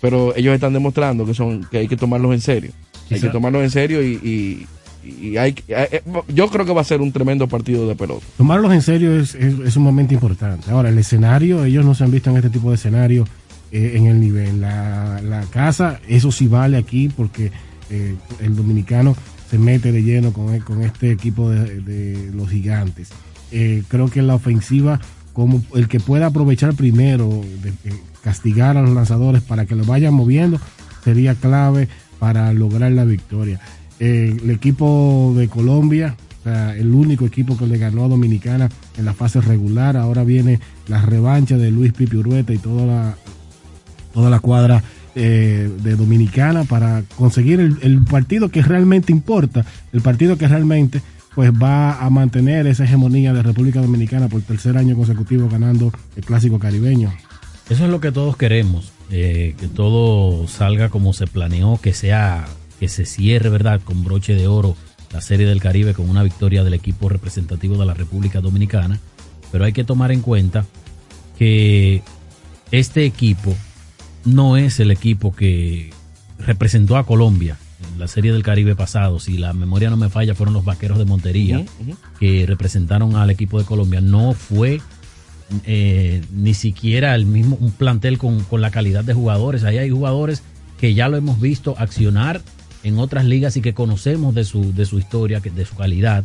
[0.00, 2.72] pero ellos están demostrando que son que hay que tomarlos en serio.
[3.10, 4.66] Hay que tomarlos en serio y, y-
[5.04, 8.24] y hay, eh, eh, yo creo que va a ser un tremendo partido de pelota.
[8.36, 10.70] Tomarlos en serio es, es, un momento importante.
[10.70, 13.26] Ahora, el escenario, ellos no se han visto en este tipo de escenario
[13.70, 14.60] eh, en el nivel.
[14.60, 17.52] La, casa, eso sí vale aquí porque
[17.90, 19.14] el dominicano
[19.48, 23.10] se mete de lleno con, este equipo de, los gigantes.
[23.50, 25.00] Creo que la ofensiva,
[25.32, 27.42] como el que pueda aprovechar primero,
[28.22, 30.58] castigar a los lanzadores para que lo vayan moviendo,
[31.04, 31.88] sería clave
[32.18, 33.60] para lograr la victoria.
[34.06, 36.14] Eh, el equipo de Colombia,
[36.44, 41.00] el único equipo que le ganó a Dominicana en la fase regular, ahora viene la
[41.00, 43.16] revancha de Luis Pipi Urueta y toda la,
[44.12, 49.64] toda la cuadra eh, de Dominicana para conseguir el, el partido que realmente importa,
[49.94, 51.00] el partido que realmente
[51.34, 56.24] pues va a mantener esa hegemonía de República Dominicana por tercer año consecutivo ganando el
[56.26, 57.10] clásico caribeño.
[57.70, 62.44] Eso es lo que todos queremos, eh, que todo salga como se planeó, que sea,
[62.84, 63.80] que se cierre, ¿verdad?
[63.82, 64.76] Con broche de oro
[65.10, 69.00] la Serie del Caribe con una victoria del equipo representativo de la República Dominicana.
[69.50, 70.66] Pero hay que tomar en cuenta
[71.38, 72.02] que
[72.72, 73.56] este equipo
[74.26, 75.94] no es el equipo que
[76.38, 77.56] representó a Colombia
[77.90, 79.18] en la Serie del Caribe pasado.
[79.18, 81.64] Si la memoria no me falla, fueron los vaqueros de Montería
[82.20, 84.02] que representaron al equipo de Colombia.
[84.02, 84.82] No fue
[85.64, 89.64] eh, ni siquiera el mismo un plantel con, con la calidad de jugadores.
[89.64, 90.42] Ahí hay jugadores
[90.78, 92.42] que ya lo hemos visto accionar
[92.84, 96.24] en otras ligas y que conocemos de su, de su historia, de su calidad.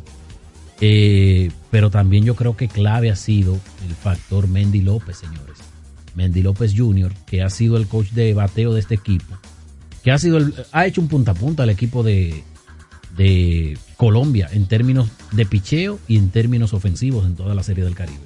[0.81, 5.57] Eh, pero también yo creo que clave ha sido el factor Mendy López, señores.
[6.15, 9.37] Mendy López Jr., que ha sido el coach de bateo de este equipo,
[10.03, 10.39] que ha sido
[10.71, 12.43] ha hecho un punta a punta al equipo de,
[13.15, 17.95] de Colombia en términos de picheo y en términos ofensivos en toda la serie del
[17.95, 18.19] Caribe.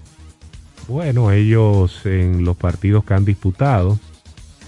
[0.87, 3.99] Bueno, ellos en los partidos que han disputado,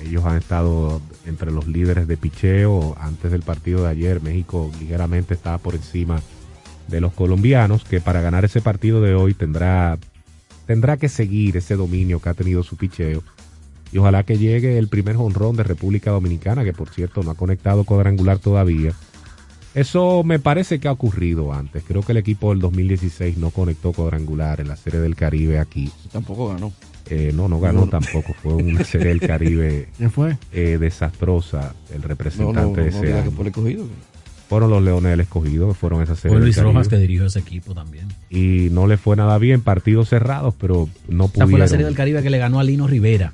[0.01, 2.95] ellos han estado entre los líderes de picheo.
[2.99, 6.21] Antes del partido de ayer, México ligeramente estaba por encima
[6.87, 9.97] de los colombianos, que para ganar ese partido de hoy tendrá,
[10.67, 13.23] tendrá que seguir ese dominio que ha tenido su picheo.
[13.91, 17.35] Y ojalá que llegue el primer jonrón de República Dominicana, que por cierto no ha
[17.35, 18.93] conectado cuadrangular todavía.
[19.75, 21.83] Eso me parece que ha ocurrido antes.
[21.85, 25.91] Creo que el equipo del 2016 no conectó cuadrangular en la Serie del Caribe aquí.
[26.11, 26.71] Tampoco ganó.
[27.09, 27.91] Eh, no, no ganó No, no.
[27.91, 28.33] tampoco.
[28.41, 30.37] Fue una Serie del Caribe ¿Quién fue?
[30.53, 33.31] eh, desastrosa el representante no, no, de no ese año.
[33.31, 33.85] por el escogido.
[34.47, 36.61] Fueron los Leones del Escogido que fueron a esa Serie Fue Luis.
[36.61, 38.07] Rojas que dirigió ese equipo también.
[38.29, 39.61] Y no le fue nada bien.
[39.61, 41.49] Partidos cerrados, pero no Esa pudieron.
[41.51, 43.33] fue la serie del Caribe que le ganó a Lino Rivera.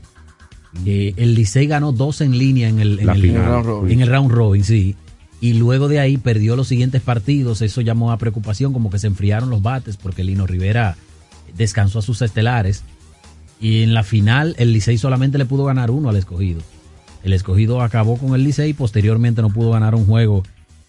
[0.85, 3.35] Eh, el Licey ganó dos en línea en el, en La el- final.
[3.35, 3.91] En el round robin.
[3.91, 4.95] en el round robin, sí.
[5.41, 7.61] Y luego de ahí perdió los siguientes partidos.
[7.61, 10.95] Eso llamó a preocupación, como que se enfriaron los bates, porque Lino Rivera
[11.57, 12.83] descansó a sus estelares.
[13.59, 16.61] Y en la final, el Licey solamente le pudo ganar uno al escogido.
[17.23, 20.43] El escogido acabó con el Licey y posteriormente no pudo ganar un juego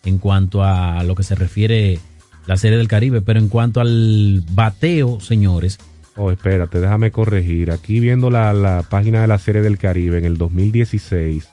[0.05, 1.99] en cuanto a lo que se refiere
[2.47, 3.23] la serie del Caribe.
[3.23, 5.79] Pero en cuanto al bateo, señores,
[6.17, 7.71] Oh, espérate, déjame corregir.
[7.71, 11.49] Aquí viendo la, la página de la Serie del Caribe, en el 2016,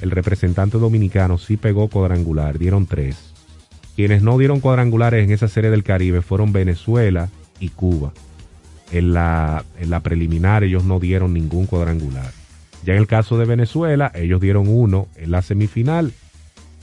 [0.00, 3.34] el representante dominicano sí pegó cuadrangular, dieron tres.
[3.96, 7.28] Quienes no dieron cuadrangulares en esa Serie del Caribe fueron Venezuela
[7.60, 8.12] y Cuba.
[8.90, 12.32] En la, en la preliminar ellos no dieron ningún cuadrangular.
[12.84, 16.12] Ya en el caso de Venezuela, ellos dieron uno en la semifinal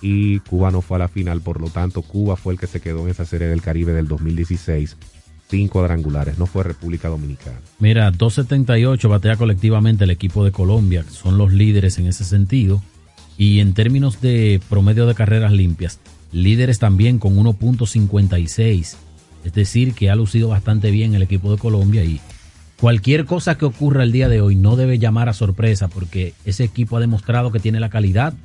[0.02, 1.42] y Cuba no fue a la final.
[1.42, 4.08] Por lo tanto, Cuba fue el que se quedó en esa Serie del Caribe del
[4.08, 4.98] 2016
[5.50, 6.40] sin cuadrangulares.
[6.40, 7.60] No fue República Dominicana.
[7.80, 12.82] Mira, 278 batea colectivamente el equipo de Colombia, son los líderes en ese sentido.
[13.42, 16.00] Y en términos de promedio de carreras limpias,
[16.32, 18.96] líderes también con 1.56.
[19.44, 22.22] Es decir, que ha lucido bastante bien el equipo de Colombia y
[22.80, 26.66] cualquier cosa que ocurra el día de hoy no debe llamar a sorpresa porque ese
[26.66, 28.36] equipo ha demostrado que tiene la calidad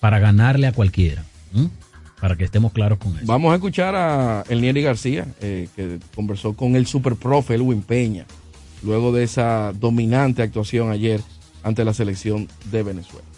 [0.00, 1.24] para ganarle a cualquiera.
[2.20, 3.24] Para que estemos claros con eso.
[3.24, 8.26] Vamos a escuchar a Elnieri García, eh, que conversó con el superprofe Elwin Peña,
[8.82, 11.22] luego de esa dominante actuación ayer
[11.62, 13.31] ante la selección de Venezuela.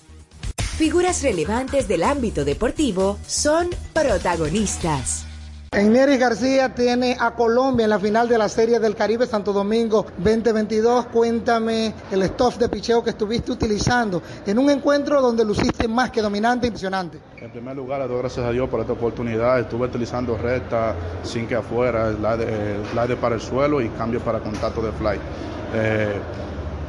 [0.76, 5.24] Figuras relevantes del ámbito deportivo son protagonistas.
[5.70, 10.04] Eneri García tiene a Colombia en la final de la Serie del Caribe Santo Domingo
[10.18, 11.06] 2022.
[11.06, 16.20] Cuéntame el stuff de picheo que estuviste utilizando en un encuentro donde luciste más que
[16.20, 17.20] dominante e impresionante.
[17.36, 19.60] En primer lugar, le doy gracias a Dios por esta oportunidad.
[19.60, 24.82] Estuve utilizando recta, sin que afuera, slide, slide para el suelo y cambio para contacto
[24.82, 25.20] de fly.
[25.72, 26.14] Eh,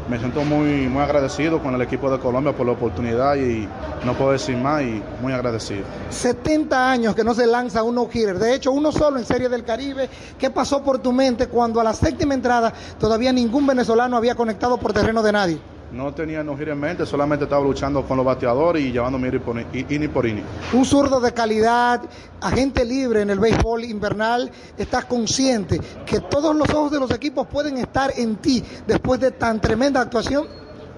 [0.07, 3.67] me siento muy, muy agradecido con el equipo de Colombia por la oportunidad y
[4.05, 5.83] no puedo decir más y muy agradecido.
[6.09, 8.37] 70 años que no se lanza un no-hitter.
[8.37, 10.09] De hecho, uno solo en Serie del Caribe.
[10.37, 14.77] ¿Qué pasó por tu mente cuando a la séptima entrada todavía ningún venezolano había conectado
[14.77, 15.74] por terreno de nadie?
[15.91, 19.85] No tenía no giro en mente, solamente estaba luchando con los bateadores y por inning-
[19.89, 20.43] inning por inning.
[20.73, 22.01] Un zurdo de calidad,
[22.41, 27.47] agente libre en el béisbol invernal, estás consciente que todos los ojos de los equipos
[27.47, 30.47] pueden estar en ti después de tan tremenda actuación.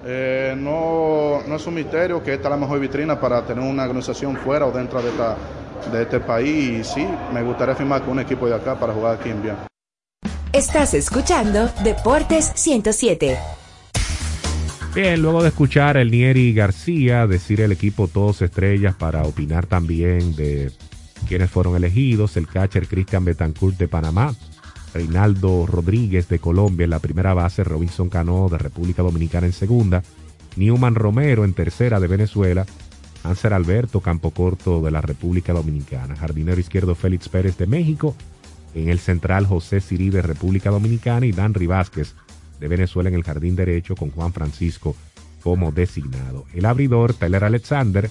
[0.04, 3.82] Eh, no, no es un misterio que esta es la mejor vitrina para tener una
[3.82, 5.36] organización fuera o dentro de, esta,
[5.92, 6.80] de este país.
[6.80, 9.56] Y sí, me gustaría firmar con un equipo de acá para jugar aquí en bien.
[10.52, 13.38] Estás escuchando Deportes 107.
[15.00, 20.34] Bien, luego de escuchar a Nieri García decir el equipo todos estrellas para opinar también
[20.34, 20.72] de
[21.28, 24.34] quienes fueron elegidos, el catcher Cristian Betancourt de Panamá,
[24.92, 30.02] Reinaldo Rodríguez de Colombia en la primera base, Robinson Cano de República Dominicana en segunda,
[30.56, 32.66] Newman Romero en tercera de Venezuela,
[33.22, 38.16] Hanser Alberto Campo Corto de la República Dominicana, jardinero izquierdo Félix Pérez de México,
[38.74, 42.16] en el central José Sirí de República Dominicana y Dan Vázquez
[42.60, 44.94] de Venezuela en el jardín derecho con Juan Francisco
[45.42, 46.44] como designado.
[46.54, 48.10] El abridor Tyler Alexander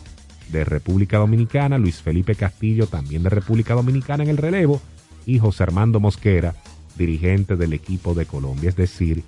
[0.51, 4.81] de República Dominicana, Luis Felipe Castillo también de República Dominicana en el relevo
[5.25, 6.55] y José Armando Mosquera,
[6.97, 9.23] dirigente del equipo de Colombia, es decir,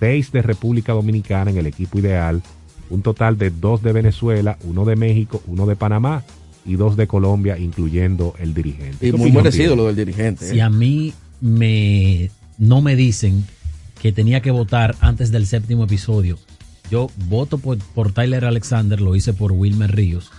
[0.00, 2.42] seis de República Dominicana en el equipo ideal,
[2.90, 6.24] un total de dos de Venezuela, uno de México, uno de Panamá
[6.66, 9.06] y dos de Colombia, incluyendo el dirigente.
[9.06, 10.46] Y ¿Qué muy merecido lo del dirigente.
[10.50, 10.62] Si ¿eh?
[10.62, 13.44] a mí me no me dicen
[14.00, 16.38] que tenía que votar antes del séptimo episodio,
[16.90, 20.30] yo voto por, por Tyler Alexander, lo hice por Wilmer Ríos,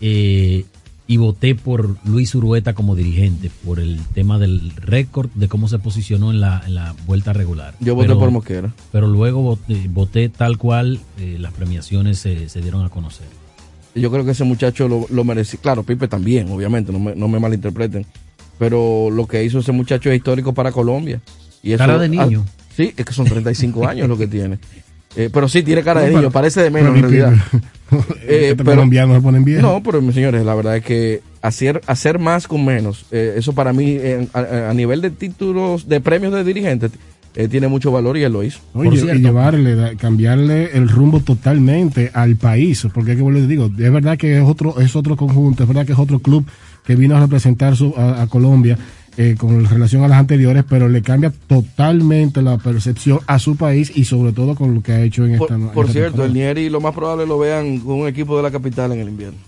[0.00, 0.64] eh,
[1.06, 5.78] y voté por Luis Urueta como dirigente, por el tema del récord de cómo se
[5.78, 7.74] posicionó en la, en la vuelta regular.
[7.80, 8.72] Yo voté por Mosquera.
[8.92, 13.26] Pero luego voté, voté tal cual eh, las premiaciones se, se dieron a conocer.
[13.96, 15.58] Yo creo que ese muchacho lo, lo merecía.
[15.60, 18.06] Claro, Pipe también, obviamente, no me, no me malinterpreten.
[18.56, 21.20] Pero lo que hizo ese muchacho es histórico para Colombia.
[21.62, 22.44] Y eso- Cara de niño.
[22.46, 24.58] ah, sí, es que son 35 años lo que tiene.
[25.16, 27.44] Eh, pero sí, tiene cara de niño, pero- parece de menos pero en realidad.
[28.22, 29.62] Eh, pero- colombianos se ponen bien.
[29.62, 33.52] No, pero mis señores, la verdad es que hacer, hacer más con menos, eh, eso
[33.52, 36.92] para mí, eh, a, a nivel de títulos, de premios de dirigentes,
[37.34, 38.60] eh, tiene mucho valor y él lo hizo.
[38.74, 43.92] Oye, y llevarle, cambiarle el rumbo totalmente al país, porque es que vuelvo digo, es
[43.92, 46.46] verdad que es otro, es otro conjunto, es verdad que es otro club
[46.84, 48.78] que vino a representar su- a, a Colombia
[49.16, 53.92] eh, con relación a las anteriores, pero le cambia totalmente la percepción a su país
[53.94, 56.32] y sobre todo con lo que ha hecho en Por, esta por esta cierto, el.
[56.32, 59.38] Nieri lo más probable lo vean con un equipo de la capital en el invierno.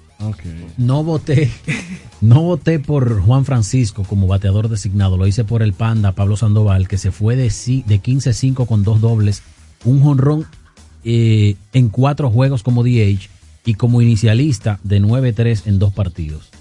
[0.77, 1.51] No voté,
[2.21, 6.87] no voté por Juan Francisco como bateador designado, lo hice por el Panda Pablo Sandoval,
[6.87, 9.43] que se fue de, de 15-5 con dos dobles,
[9.85, 10.47] un jonrón
[11.05, 13.29] eh, en cuatro juegos como DH
[13.65, 16.52] y como inicialista de 9-3 en dos partidos.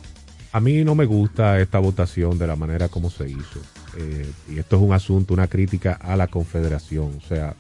[0.54, 3.62] A mí no me gusta esta votación de la manera como se hizo.
[3.98, 7.20] Eh, y esto es un asunto, una crítica a la confederación.
[7.24, 7.56] O sea,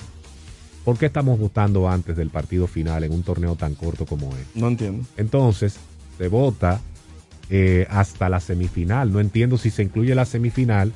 [0.83, 4.59] ¿por qué estamos votando antes del partido final en un torneo tan corto como este?
[4.59, 5.05] No entiendo.
[5.15, 5.77] Entonces,
[6.17, 6.81] se vota
[7.49, 9.11] eh, hasta la semifinal.
[9.11, 10.91] No entiendo si se incluye la semifinal,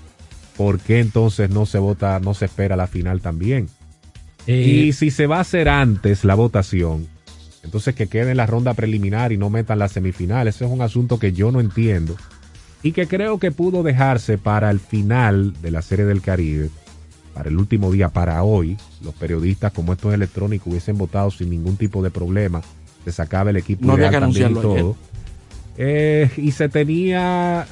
[0.58, 3.70] ¿por qué entonces no se vota, no se espera la final también?
[4.48, 7.08] Eh, y si se va a hacer antes la votación,
[7.66, 10.48] entonces que quede en la ronda preliminar y no metan la semifinal.
[10.48, 12.16] Ese es un asunto que yo no entiendo
[12.84, 16.70] y que creo que pudo dejarse para el final de la Serie del Caribe,
[17.34, 18.78] para el último día, para hoy.
[19.04, 22.62] Los periodistas, como esto es electrónico, hubiesen votado sin ningún tipo de problema.
[23.04, 24.96] Se sacaba el equipo No había que y todo.
[25.78, 27.66] Eh, y se tenía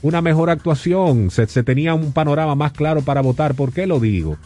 [0.00, 3.54] una mejor actuación, se, se tenía un panorama más claro para votar.
[3.54, 4.38] ¿Por qué lo digo?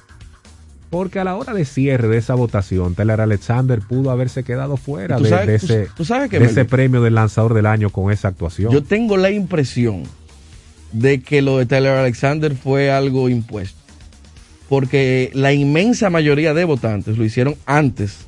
[0.90, 5.16] Porque a la hora de cierre de esa votación, Taylor Alexander pudo haberse quedado fuera
[5.18, 5.88] ¿Tú de, sabes- de tú- ese,
[6.28, 8.72] tú de ese premio del lanzador del año con esa actuación.
[8.72, 10.02] Yo tengo la impresión
[10.92, 13.78] de que lo de Taylor Alexander fue algo impuesto.
[14.68, 18.26] Porque la inmensa mayoría de votantes lo hicieron antes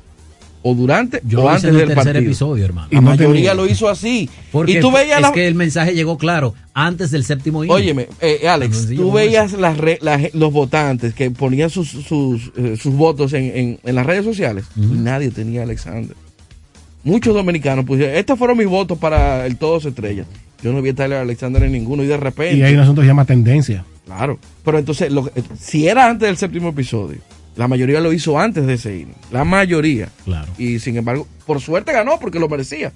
[0.63, 2.19] o durante Yo o antes del tercer partido.
[2.19, 2.87] episodio, hermano.
[2.91, 4.29] La mayoría lo hizo así.
[4.51, 7.75] Porque y tú veías es la- que el mensaje llegó claro antes del séptimo inning.
[7.75, 12.51] Óyeme, eh, Alex, Entonces, tú veías las re- las- los votantes que ponían sus, sus,
[12.57, 16.15] eh, sus votos en, en- en las redes sociales y nadie tenía a Alexander.
[17.03, 20.25] Muchos dominicanos pusieron, estos fueron mis votos para el Todos Estrellas.
[20.63, 22.55] Yo no vi a Tyler Alexander en ninguno y de repente...
[22.55, 23.83] Y hay un asunto que se llama tendencia.
[24.05, 27.17] Claro, pero entonces, lo si era antes del séptimo episodio,
[27.55, 29.15] la mayoría lo hizo antes de ese inning.
[29.31, 30.09] La mayoría.
[30.25, 30.51] Claro.
[30.57, 32.91] Y sin embargo, por suerte ganó porque lo merecía.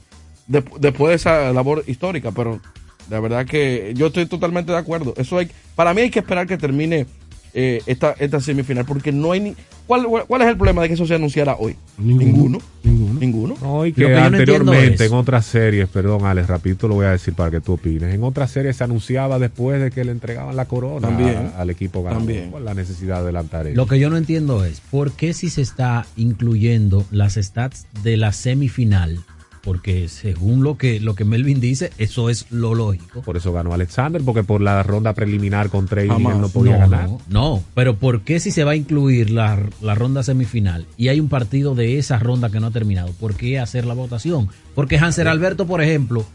[0.47, 2.61] Después de esa labor histórica, pero
[3.09, 5.13] la verdad que yo estoy totalmente de acuerdo.
[5.17, 7.05] Eso hay, para mí hay que esperar que termine
[7.53, 9.55] eh, esta, esta semifinal porque no hay ni...
[9.87, 11.75] ¿cuál, ¿Cuál es el problema de que eso se anunciara hoy?
[11.97, 12.59] Ninguno.
[12.83, 13.19] Ninguno.
[13.19, 13.55] Ninguno.
[13.61, 16.95] No, y Lo que, que yo no anteriormente en otras series, perdón Alex, rapidito lo
[16.95, 20.03] voy a decir para que tú opines, en otras series se anunciaba después de que
[20.03, 21.51] le entregaban la corona También.
[21.55, 22.25] a- al equipo ganador.
[22.25, 22.51] También.
[22.51, 23.75] ¿Cuál es la necesidad de adelantar eso?
[23.75, 28.17] Lo que yo no entiendo es por qué si se está incluyendo las stats de
[28.17, 29.19] la semifinal,
[29.67, 33.21] porque según lo que lo que Melvin dice, eso es lo lógico.
[33.21, 36.35] Por eso ganó Alexander, porque por la ronda preliminar con Trey Jamás.
[36.35, 37.09] él no podía no, ganar.
[37.09, 41.09] No, no, pero ¿por qué si se va a incluir la, la ronda semifinal y
[41.09, 43.11] hay un partido de esa ronda que no ha terminado?
[43.19, 44.47] ¿Por qué hacer la votación?
[44.73, 46.25] Porque Hanser Alberto, por ejemplo,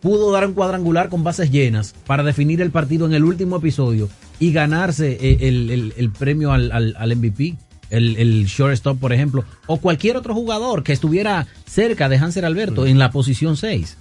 [0.00, 4.08] pudo dar un cuadrangular con bases llenas para definir el partido en el último episodio
[4.40, 7.54] y ganarse eh, el, el- el premio al, al- al MVP,
[7.90, 12.86] el, el shortstop, por ejemplo, o cualquier otro jugador que estuviera cerca de Hanser Alberto
[12.86, 13.96] en la posición 6.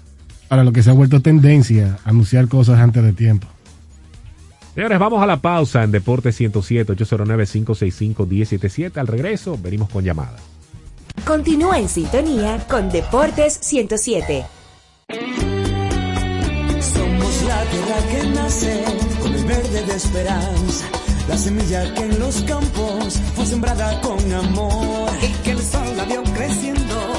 [0.48, 3.48] Para lo que se ha vuelto tendencia, anunciar cosas antes de tiempo.
[4.74, 8.98] Señores, vamos a la pausa en Deporte 107 809-565-1077.
[8.98, 10.42] Al regreso, venimos con llamadas.
[11.26, 14.46] Continúa en sintonía con Deportes 107.
[16.80, 18.84] Somos la tierra que nace
[19.22, 20.88] con el verde de esperanza,
[21.30, 26.04] la semilla que en los campos fue sembrada con amor y que el sol la
[26.06, 27.19] vio creciendo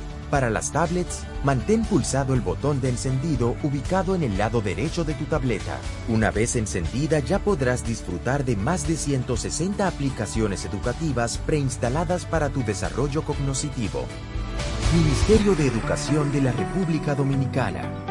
[0.31, 5.13] Para las tablets, mantén pulsado el botón de encendido ubicado en el lado derecho de
[5.13, 5.77] tu tableta.
[6.07, 12.63] Una vez encendida ya podrás disfrutar de más de 160 aplicaciones educativas preinstaladas para tu
[12.63, 14.05] desarrollo cognoscitivo.
[14.95, 18.10] Ministerio de Educación de la República Dominicana.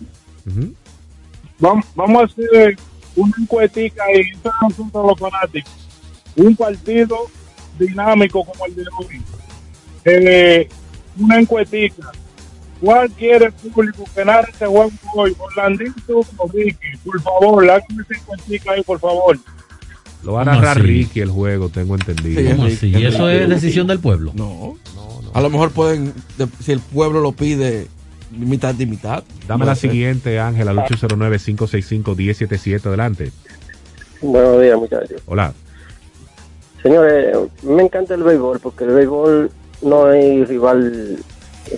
[1.58, 2.76] vamos, vamos a hacer
[3.16, 5.72] una encuestica y esto es un asunto de los fanáticos.
[6.36, 7.16] Un partido
[7.78, 9.20] dinámico como el de hoy.
[10.04, 10.68] Eh,
[11.18, 12.10] una encuestica.
[12.80, 15.36] ¿Cuál quiere el público que narre este juego hoy?
[15.38, 16.96] Orlandito o Ricky?
[17.04, 19.38] Por favor, háganme esa encuestica ahí, por favor.
[20.24, 20.86] Lo va a ¿Cómo narrar así?
[20.86, 22.40] Ricky el juego, tengo entendido.
[22.40, 22.86] Sí, ¿Cómo así?
[22.88, 24.32] ¿Y eso es decisión del pueblo?
[24.34, 24.76] No.
[25.34, 27.86] A lo mejor pueden, de- si el pueblo lo pide,
[28.32, 29.22] mitad y mitad.
[29.46, 29.82] Dame No la sé.
[29.88, 32.86] siguiente, Ángel, al 809-565-1077.
[32.86, 33.32] Adelante.
[34.20, 35.20] Buenos días, muchachos.
[35.26, 35.52] Hola.
[36.82, 39.50] Señores, me encanta el béisbol porque el béisbol
[39.82, 41.18] no hay rival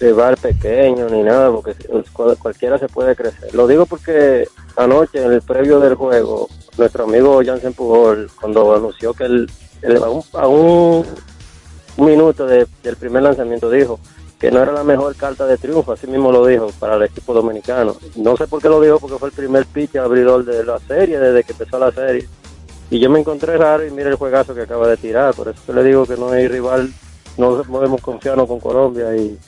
[0.01, 1.75] rival pequeño ni nada, porque
[2.13, 3.55] cual- cualquiera se puede crecer.
[3.55, 6.49] Lo digo porque anoche, en el previo del juego,
[6.79, 9.51] nuestro amigo Jansen Pujol, cuando anunció que él,
[9.83, 11.05] él a, un, a un
[11.99, 14.01] minuto de- del primer lanzamiento dijo
[14.45, 17.33] que no era la mejor carta de triunfo, así mismo lo dijo para el equipo
[17.33, 17.97] dominicano.
[18.17, 21.19] No sé por qué lo dijo, porque fue el primer pitch abridor de la serie,
[21.19, 22.29] desde que empezó la serie.
[22.91, 25.59] Y yo me encontré raro y mira el juegazo que acaba de tirar, por eso
[25.65, 26.93] que le digo que no hay rival,
[27.39, 29.39] no podemos confiarnos con Colombia y,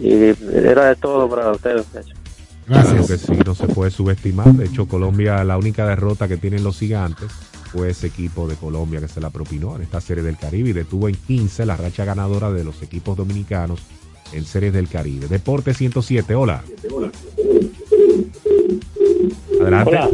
[0.00, 1.84] era de todo para ustedes.
[1.86, 2.18] muchachos.
[2.66, 4.46] Claro que sí, no se puede subestimar.
[4.46, 7.30] De hecho, Colombia, la única derrota que tienen los gigantes
[7.70, 10.72] fue ese equipo de Colombia que se la propinó en esta serie del Caribe y
[10.72, 13.82] detuvo en 15 la racha ganadora de los equipos dominicanos
[14.32, 15.28] en Series del Caribe.
[15.28, 16.62] Deporte 107, hola.
[19.60, 19.90] Adelante.
[19.90, 20.10] Hola.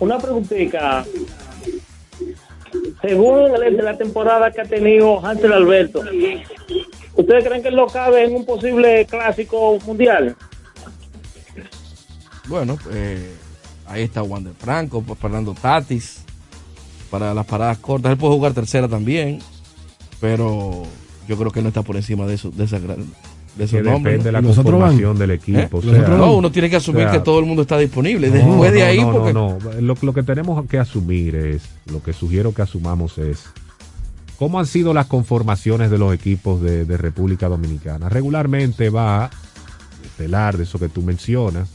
[0.00, 1.04] Una preguntita.
[3.00, 6.02] Según el de la temporada que ha tenido Hansel Alberto,
[7.14, 10.36] ¿ustedes creen que él lo cabe en un posible clásico mundial?
[12.48, 13.32] Bueno, eh,
[13.86, 16.24] ahí está Wander Franco, pues, Fernando Tatis,
[17.10, 18.12] para las paradas cortas.
[18.12, 19.40] Él puede jugar tercera también,
[20.20, 20.82] pero
[21.28, 23.04] yo creo que no está por encima de, eso, de, esa gran-
[23.56, 24.14] de esos Que nombres.
[24.18, 25.78] depende de la conformación del equipo.
[25.78, 25.88] ¿Eh?
[25.88, 28.28] o sea, no, uno tiene que asumir o sea, que todo el mundo está disponible.
[28.28, 29.80] No, Después de no, ahí, no, porque no, no.
[29.80, 33.44] Lo, lo que tenemos que asumir es, lo que sugiero que asumamos es,
[34.38, 38.08] ¿cómo han sido las conformaciones de los equipos de, de República Dominicana?
[38.08, 39.30] Regularmente va
[40.04, 41.68] estelar, de eso que tú mencionas,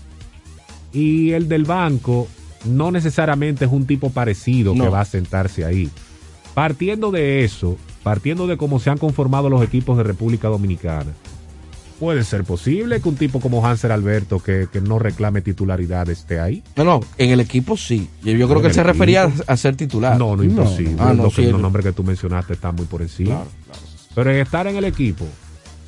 [0.94, 2.28] y el del banco
[2.66, 5.90] no necesariamente es un tipo parecido que va a sentarse ahí.
[6.54, 7.78] Partiendo de eso,
[8.08, 11.12] partiendo de cómo se han conformado los equipos de República Dominicana,
[12.00, 16.40] puede ser posible que un tipo como Hanser Alberto, que, que no reclame titularidad, esté
[16.40, 16.64] ahí.
[16.78, 18.08] No, no, en el equipo sí.
[18.24, 20.18] Yo, yo creo que él se refería a, ser titular.
[20.18, 20.96] No, no, imposible.
[21.00, 23.44] Ah, no, sí, los él- nombres que tú mencionaste están muy por encima.
[24.16, 25.26] Pero en estar en el equipo,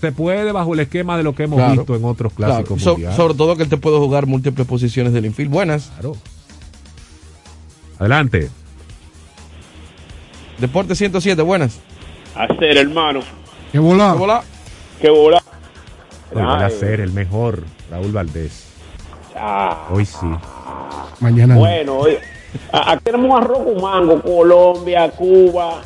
[0.02, 2.54] se puede bajo el esquema de lo que hemos Claro, visto en otros claro.
[2.56, 3.16] clásicos So- mundiales.
[3.16, 5.52] sobre todo que él te puede jugar múltiples posiciones del infield.
[5.52, 5.90] Buenas.
[5.94, 6.18] Claro.
[7.98, 8.50] Adelante.
[10.60, 11.80] Deporte 107, buenas.
[12.36, 13.22] Hacer, hermano.
[13.72, 14.16] ¿Qué volá?
[15.02, 15.42] ¿Qué bola?
[16.34, 18.66] Hoy va a ser el mejor, Raúl Valdés.
[19.36, 20.18] Ah, Hoy sí.
[21.20, 21.56] Mañana.
[21.56, 22.02] bueno,
[22.72, 25.82] a- aquí tenemos arroz con mango, Colombia, Cuba,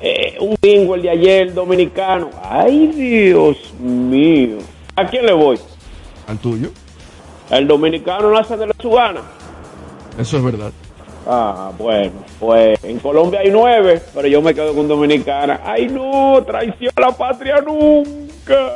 [0.00, 2.30] eh, un bingo el de ayer, dominicano.
[2.42, 4.58] Ay, Dios mío.
[4.96, 5.58] ¿A quién le voy?
[6.28, 6.70] Al tuyo.
[7.50, 9.20] El dominicano no hace de la su gana.
[10.18, 10.72] Eso es verdad.
[11.26, 15.60] Ah, bueno, pues en Colombia hay nueve, pero yo me quedo con Dominicana.
[15.64, 18.72] Ay, no, traición a la patria nunca.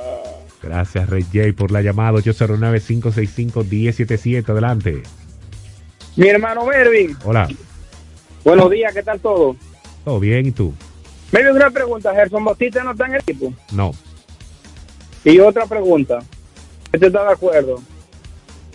[0.63, 4.49] Gracias, Rey J, por la llamada 809-565-1077.
[4.49, 5.03] Adelante.
[6.17, 7.49] Mi hermano Mervin, Hola.
[8.45, 9.57] buenos días, ¿qué tal todo?
[10.05, 10.47] ¿Todo bien?
[10.47, 10.73] ¿Y tú?
[11.33, 13.53] Mervin, una pregunta, Gerson Bautista no está en el equipo.
[13.73, 13.93] No.
[15.25, 16.21] Y otra pregunta,
[16.95, 17.83] ¿usted está de acuerdo?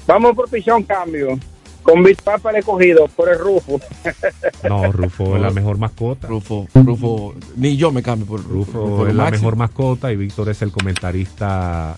[0.05, 1.39] Vamos por pichón cambio,
[1.83, 3.79] con Big Papa el escogido, por el Rufo.
[4.69, 6.27] No, Rufo es la mejor mascota.
[6.27, 10.49] Rufo, Rufo, ni yo me cambio por Rufo por es la mejor mascota y Víctor
[10.49, 11.97] es el comentarista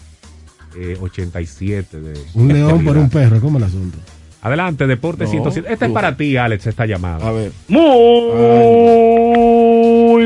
[0.78, 3.98] eh, 87 de Un león por un perro, ¿cómo el asunto?
[4.42, 5.74] Adelante, Deporte No, 107.
[5.74, 5.94] Esta es Rufo.
[5.94, 7.28] para ti, Alex, esta llamada.
[7.28, 7.52] A ver.
[7.68, 7.84] Muy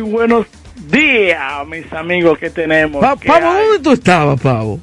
[0.01, 0.45] buenos
[0.91, 2.99] días, mis amigos que tenemos.
[3.01, 3.63] Pa- ¿Qué Pavo, hay?
[3.65, 4.79] ¿dónde tú estabas, Pavo?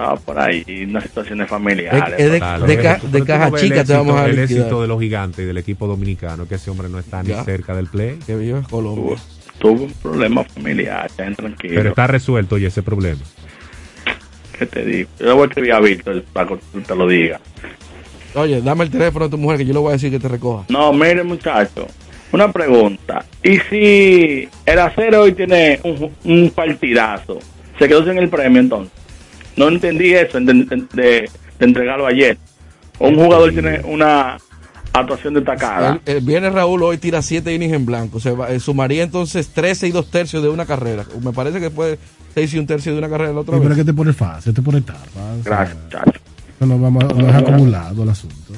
[0.00, 2.14] Estaba por ahí, unas situaciones familiares.
[2.16, 4.44] Es- es de- ca- caja chica te vamos a El liquidar.
[4.50, 7.74] éxito de los gigantes y del equipo dominicano, que ese hombre no está ni cerca
[7.76, 8.18] del play.
[8.26, 9.16] Que vive Colombia.
[9.58, 11.76] Tuve un problema familiar, estén tranquilos.
[11.76, 13.20] Pero está resuelto y ese problema.
[14.58, 15.10] ¿Qué te digo?
[15.18, 17.38] Yo le voy a escribir a Víctor para que tú te lo diga.
[18.34, 20.28] Oye, dame el teléfono de tu mujer que yo le voy a decir que te
[20.28, 20.64] recoja.
[20.70, 21.86] No, mire, muchacho.
[22.32, 23.22] Una pregunta.
[23.42, 27.38] ¿Y si el acero hoy tiene un, un partidazo?
[27.78, 28.92] ¿Se quedó sin el premio entonces?
[29.56, 32.38] No entendí eso de, de- de- de entregarlo ayer.
[32.98, 34.38] Un jugador tiene una
[34.92, 36.00] actuación destacada.
[36.06, 38.20] El, el viene Raúl hoy tira 7 innings en blanco.
[38.20, 41.04] Se va- eh, sumaría entonces 13 y 2 tercios de una carrera.
[41.22, 41.98] Me parece que puede
[42.34, 43.78] 6 y un tercio de una carrera la otra Sí, pero vez.
[43.78, 45.00] es que te pone fácil, te pone tarde.
[45.44, 46.20] Gracias, muchacho.
[46.60, 48.52] No, vamos, no es acumulado el asunto.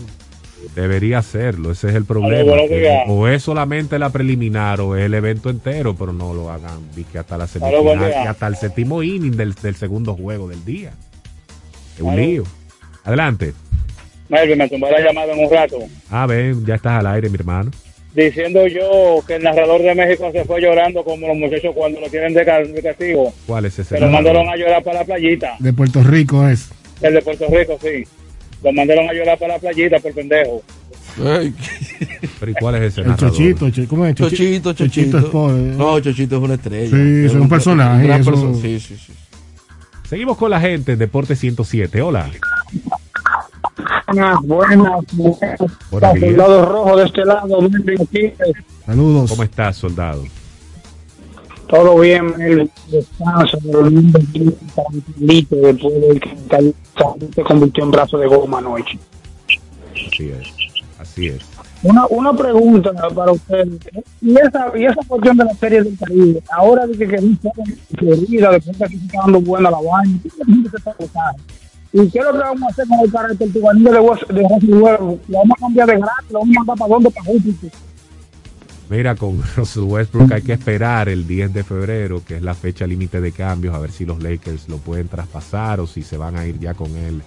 [0.74, 2.56] Debería hacerlo, ese es el problema.
[2.66, 6.80] que o es solamente la preliminar o es el evento entero, pero no lo hagan
[6.94, 10.64] vi que hasta la semifinal y hasta el séptimo inning del, del segundo juego del
[10.64, 10.92] día.
[11.96, 12.44] Es un lío.
[13.04, 13.52] Adelante.
[14.28, 15.78] Melvin, me tumbó la llamada en un rato,
[16.10, 17.70] Ah, ven, ya estás al aire, mi hermano.
[18.14, 22.08] diciendo yo que el narrador de México se fue llorando como los muchachos cuando lo
[22.08, 23.32] tienen de, ca- de castigo.
[23.46, 23.96] ¿Cuál es ese?
[23.96, 25.56] Se lo mandaron a llorar para la playita.
[25.58, 26.70] De Puerto Rico es.
[27.02, 28.04] El de Puerto Rico, sí.
[28.62, 30.62] Lo mandaron a llorar para la playita por pendejo.
[32.40, 33.30] Pero ¿y cuál es ese El narrador?
[33.32, 34.14] Chochito, Cho- ¿cómo es?
[34.14, 35.18] Chochito, Chochito.
[35.18, 35.74] es po- eh.
[35.76, 36.96] No, Chochito es una estrella.
[36.96, 38.54] Sí, es un personaje, gran eso- persona.
[38.60, 39.12] Sí, sí, sí.
[40.08, 42.00] Seguimos con la gente en Deporte 107.
[42.02, 42.30] Hola.
[44.06, 45.58] Buenas, buenas, buenas.
[46.20, 47.58] Soldado rojo de este lado.
[48.86, 49.30] Saludos.
[49.30, 50.24] ¿Cómo estás, soldado?
[51.72, 52.70] Todo bien, Melvin.
[52.88, 56.74] Descanso, bien, tranquilito, después de que Cali
[57.34, 58.98] se convirtió en brazo de goma anoche.
[60.06, 60.48] Así es.
[60.98, 61.42] Así es.
[61.82, 63.68] Una, una pregunta para usted.
[64.20, 67.52] Y esa, y esa cuestión de la serie del Caribe, ahora dice que no
[67.98, 70.76] Florida, después que aquí se está dando buena la vaina, ¿qué es lo que se
[70.76, 71.42] está pasando?
[71.94, 74.72] ¿Y qué es lo que vamos a hacer con el carácter tubanillo de, de Rosy
[74.72, 75.18] Huevo?
[75.26, 76.30] ¿Lo vamos a cambiar de gratis?
[76.32, 77.10] ¿Lo vamos a mandar para dónde?
[77.10, 77.72] Para Júpiter.
[78.93, 82.86] Mira, con Russell Westbrook hay que esperar el 10 de febrero, que es la fecha
[82.86, 86.36] límite de cambios, a ver si los Lakers lo pueden traspasar o si se van
[86.36, 87.22] a ir ya con él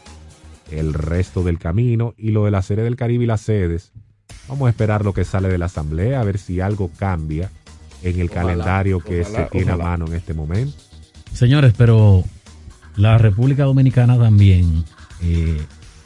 [0.70, 2.14] el resto del camino.
[2.18, 3.94] Y lo de la serie del Caribe y las sedes,
[4.48, 7.50] vamos a esperar lo que sale de la asamblea, a ver si algo cambia
[8.04, 10.78] en el Ojalá, calendario que ojalá, se tiene a mano en este momento.
[11.34, 12.24] Señores, pero
[12.96, 14.86] la República Dominicana también
[15.24, 15.60] eh,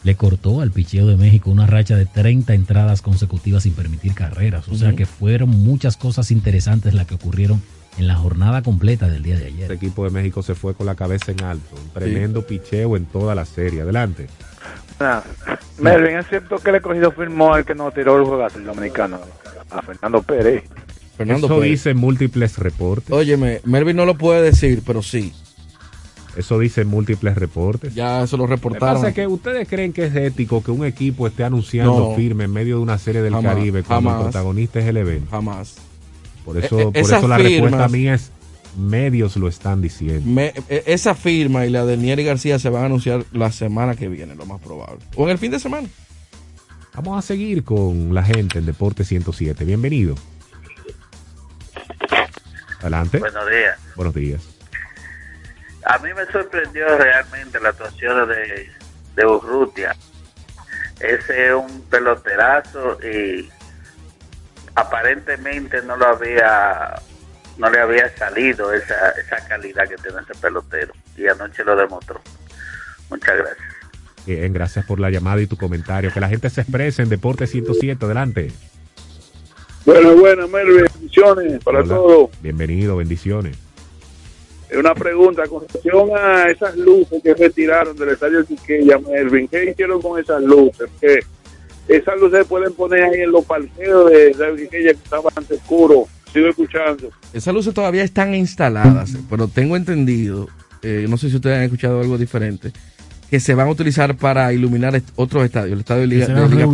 [0.03, 4.67] le cortó al picheo de México una racha de 30 entradas consecutivas sin permitir carreras.
[4.69, 7.61] O sea que fueron muchas cosas interesantes las que ocurrieron
[7.97, 9.65] en la jornada completa del día de ayer.
[9.71, 11.75] El equipo de México se fue con la cabeza en alto.
[11.75, 13.81] Un tremendo picheo en toda la serie.
[13.81, 14.27] Adelante.
[14.99, 15.23] Nada.
[15.79, 19.19] Melvin, es cierto que el escogido firmó el que nos tiró el juegazo, el dominicano,
[19.69, 20.63] a Fernando Pérez.
[21.17, 21.71] Fernando Eso Pérez.
[21.71, 23.11] dice múltiples reportes.
[23.11, 25.33] Óyeme, Melvin no lo puede decir, pero sí.
[26.37, 27.93] Eso dice múltiples reportes.
[27.95, 28.95] Ya eso lo Lo que reportaron.
[28.95, 32.15] pasa es que ustedes creen que es ético que un equipo esté anunciando No.
[32.15, 34.25] firme en medio de una serie del Jamás, Caribe cuando jamás.
[34.25, 35.31] el protagonista es el evento.
[35.31, 35.75] Jamás.
[36.45, 38.31] Por eso, Eh, eh, por eso la firmas- respuesta mía es
[38.77, 40.21] medios lo están diciendo.
[40.29, 43.95] Me- e- esa firma y la de Nieri García se van a anunciar la semana
[43.95, 44.99] que viene, lo más probable.
[45.15, 45.87] O en el fin de semana.
[46.95, 49.65] Vamos a seguir con la gente en Deporte 107.
[49.65, 50.15] Bienvenido.
[52.81, 53.17] Adelante.
[53.19, 53.77] Buenos días.
[53.95, 54.58] Buenos días.
[55.85, 58.69] A mí me sorprendió realmente la actuación de,
[59.15, 59.95] de Urrutia.
[60.99, 63.49] Ese es un peloterazo y
[64.75, 67.01] aparentemente no lo había
[67.57, 72.21] no le había salido esa, esa calidad que tiene ese pelotero y anoche lo demostró.
[73.09, 73.67] Muchas gracias.
[74.25, 76.13] Bien, gracias por la llamada y tu comentario.
[76.13, 78.05] Que la gente se exprese en Deporte 107.
[78.05, 78.51] Adelante.
[79.85, 81.87] Bueno, bueno, Melvin, bendiciones para Hola.
[81.87, 82.29] todos.
[82.41, 83.57] Bienvenido, bendiciones.
[84.77, 89.47] Una pregunta con relación a esas luces que retiraron del estadio Quiqueya, Melvin.
[89.47, 90.87] ¿Qué hicieron con esas luces?
[91.01, 91.19] Que
[91.87, 96.05] esas luces se pueden poner ahí en los parqueos de, Quiqueya que estaban bastante oscuro.
[96.31, 97.09] Sigo escuchando.
[97.33, 100.47] Esas luces todavía están instaladas, pero tengo entendido,
[100.83, 102.71] eh, no sé si ustedes han escuchado algo diferente,
[103.31, 105.73] que se van a utilizar para iluminar est- otros estadios.
[105.73, 106.65] El estadio de Liga, de Liga-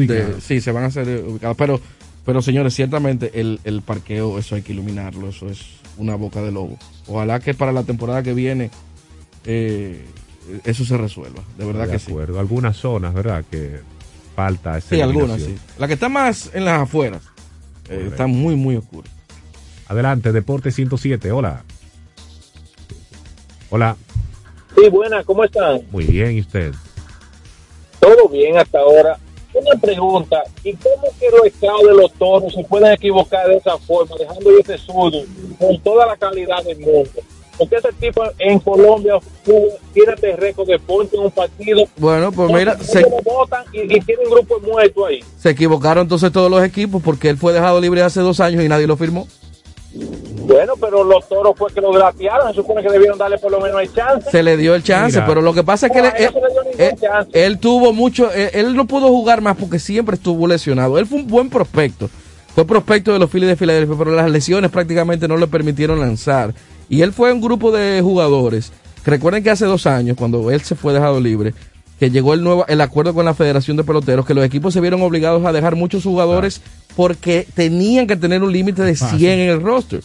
[0.42, 1.56] sí, se van a hacer eh, ubicados.
[1.56, 1.80] Pero,
[2.26, 5.62] pero señores, ciertamente el, el parqueo, eso hay que iluminarlo, eso es
[5.98, 6.78] una boca de lobo.
[7.08, 8.72] Ojalá que para la temporada que viene
[9.46, 10.06] eh,
[10.64, 12.12] eso se resuelva, de verdad de que sí.
[12.12, 12.40] acuerdo.
[12.40, 13.44] Algunas zonas, ¿verdad?
[13.50, 13.80] Que
[14.36, 15.56] falta esa Sí, algunas sí.
[15.78, 17.24] La que está más en las afueras,
[17.90, 19.10] eh, está muy, muy oscura.
[19.88, 21.32] Adelante, Deporte 107.
[21.32, 21.64] Hola.
[23.70, 23.96] Hola.
[24.76, 25.82] Sí, buenas, ¿cómo están?
[25.92, 26.74] Muy bien, ¿y usted?
[28.00, 29.18] Todo bien hasta ahora.
[29.56, 33.78] Una pregunta, ¿y cómo que los estados de los toros se pueden equivocar de esa
[33.78, 35.24] forma, dejando ese surdo
[35.58, 37.10] con toda la calidad del mundo?
[37.58, 39.18] Porque ese tipo en Colombia
[39.94, 41.86] tiene este récord de ponte en un partido.
[41.96, 45.24] Bueno, pues mira, se, votan y, y tienen un grupo muerto ahí.
[45.38, 48.68] se equivocaron entonces todos los equipos porque él fue dejado libre hace dos años y
[48.68, 49.26] nadie lo firmó.
[50.46, 53.60] Bueno, pero los toros fue que lo gratearon, se supone que debieron darle por lo
[53.60, 54.30] menos el chance.
[54.30, 55.26] Se le dio el chance, Mira.
[55.28, 56.82] pero lo que pasa es que No, él, a él no se le dio ningún
[56.82, 57.46] él- chance.
[57.46, 60.98] él tuvo mucho, él, él no pudo jugar más porque siempre estuvo lesionado.
[61.00, 62.10] Él fue un buen prospecto,
[62.54, 66.54] fue prospecto de los Phillies de Filadelfia, pero las lesiones prácticamente no le permitieron lanzar.
[66.90, 68.72] Y él fue un grupo de jugadores.
[69.06, 71.54] Recuerden que hace dos años, cuando él se fue dejado libre,
[72.00, 74.82] que llegó el nuevo el acuerdo con la Federación de Peloteros, que los equipos se
[74.82, 76.62] vieron obligados a dejar muchos jugadores
[76.96, 80.02] porque tenían que tener un límite de 100 en el roster.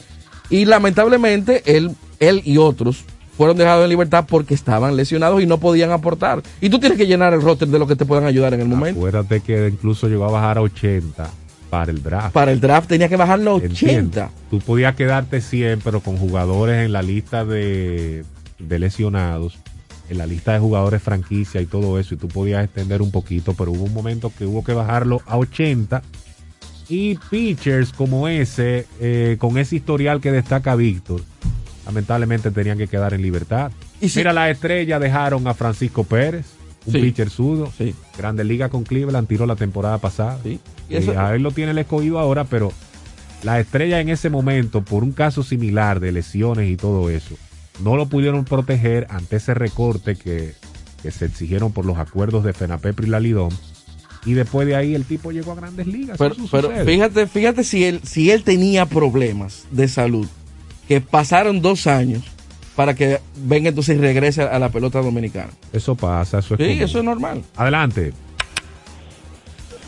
[0.51, 3.05] Y lamentablemente él, él y otros
[3.37, 6.43] fueron dejados en libertad porque estaban lesionados y no podían aportar.
[6.61, 8.69] Y tú tienes que llenar el roster de lo que te puedan ayudar en el
[8.69, 9.01] momento.
[9.01, 11.31] Acuérdate que incluso llegó a bajar a 80
[11.71, 12.35] para el draft.
[12.35, 13.73] Para el draft tenía que bajar los 80.
[13.73, 14.29] Entiendo.
[14.51, 18.25] Tú podías quedarte 100, pero con jugadores en la lista de,
[18.59, 19.59] de lesionados,
[20.11, 23.55] en la lista de jugadores franquicia y todo eso, y tú podías extender un poquito,
[23.55, 26.03] pero hubo un momento que hubo que bajarlo a 80.
[26.91, 31.23] Y pitchers como ese, eh, con ese historial que destaca Víctor,
[31.87, 33.71] lamentablemente tenían que quedar en libertad.
[34.17, 36.47] Mira, la estrella dejaron a Francisco Pérez,
[36.87, 37.01] un Sí.
[37.01, 37.73] pitcher sudo.
[38.19, 40.39] Grande Liga con Cleveland tiró la temporada pasada.
[40.45, 42.73] Y Y eso- a él lo tiene el escogido ahora, pero
[43.45, 47.37] la estrella en ese momento, por un caso similar de lesiones y todo eso,
[47.85, 50.55] no lo pudieron proteger ante ese recorte que,
[51.03, 53.51] que se exigieron por los acuerdos de FENAPEPRI y la Lidom.
[54.27, 56.19] Y después de ahí el tipo llegó a grandes ligas.
[56.19, 56.35] Pero,
[56.85, 60.27] fíjate, fíjate si él, si él tenía problemas de salud,
[60.89, 62.23] que pasaron dos años
[62.77, 65.51] para que venga entonces y regrese a la pelota dominicana.
[65.73, 66.83] Eso pasa, eso es Sí, común.
[66.83, 67.43] eso es normal.
[67.57, 68.13] Adelante.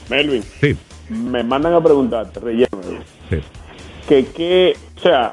[0.09, 0.43] Melvin.
[0.61, 0.77] Sí.
[1.09, 2.69] Me mandan a preguntarte, relleno.
[3.31, 3.37] Sí.
[4.09, 5.33] Que qué, o sea,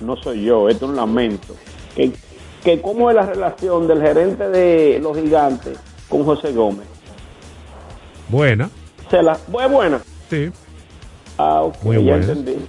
[0.00, 1.56] no soy yo, esto es un lamento.
[1.94, 2.12] Que,
[2.62, 5.78] que cómo es la relación del gerente de los gigantes
[6.08, 6.86] con José Gómez.
[8.28, 8.70] Buena.
[9.10, 10.00] Se la, ¿Es buena?
[10.28, 10.50] Sí.
[11.38, 12.32] Ah, ok, Muy ya buena.
[12.32, 12.66] entendí.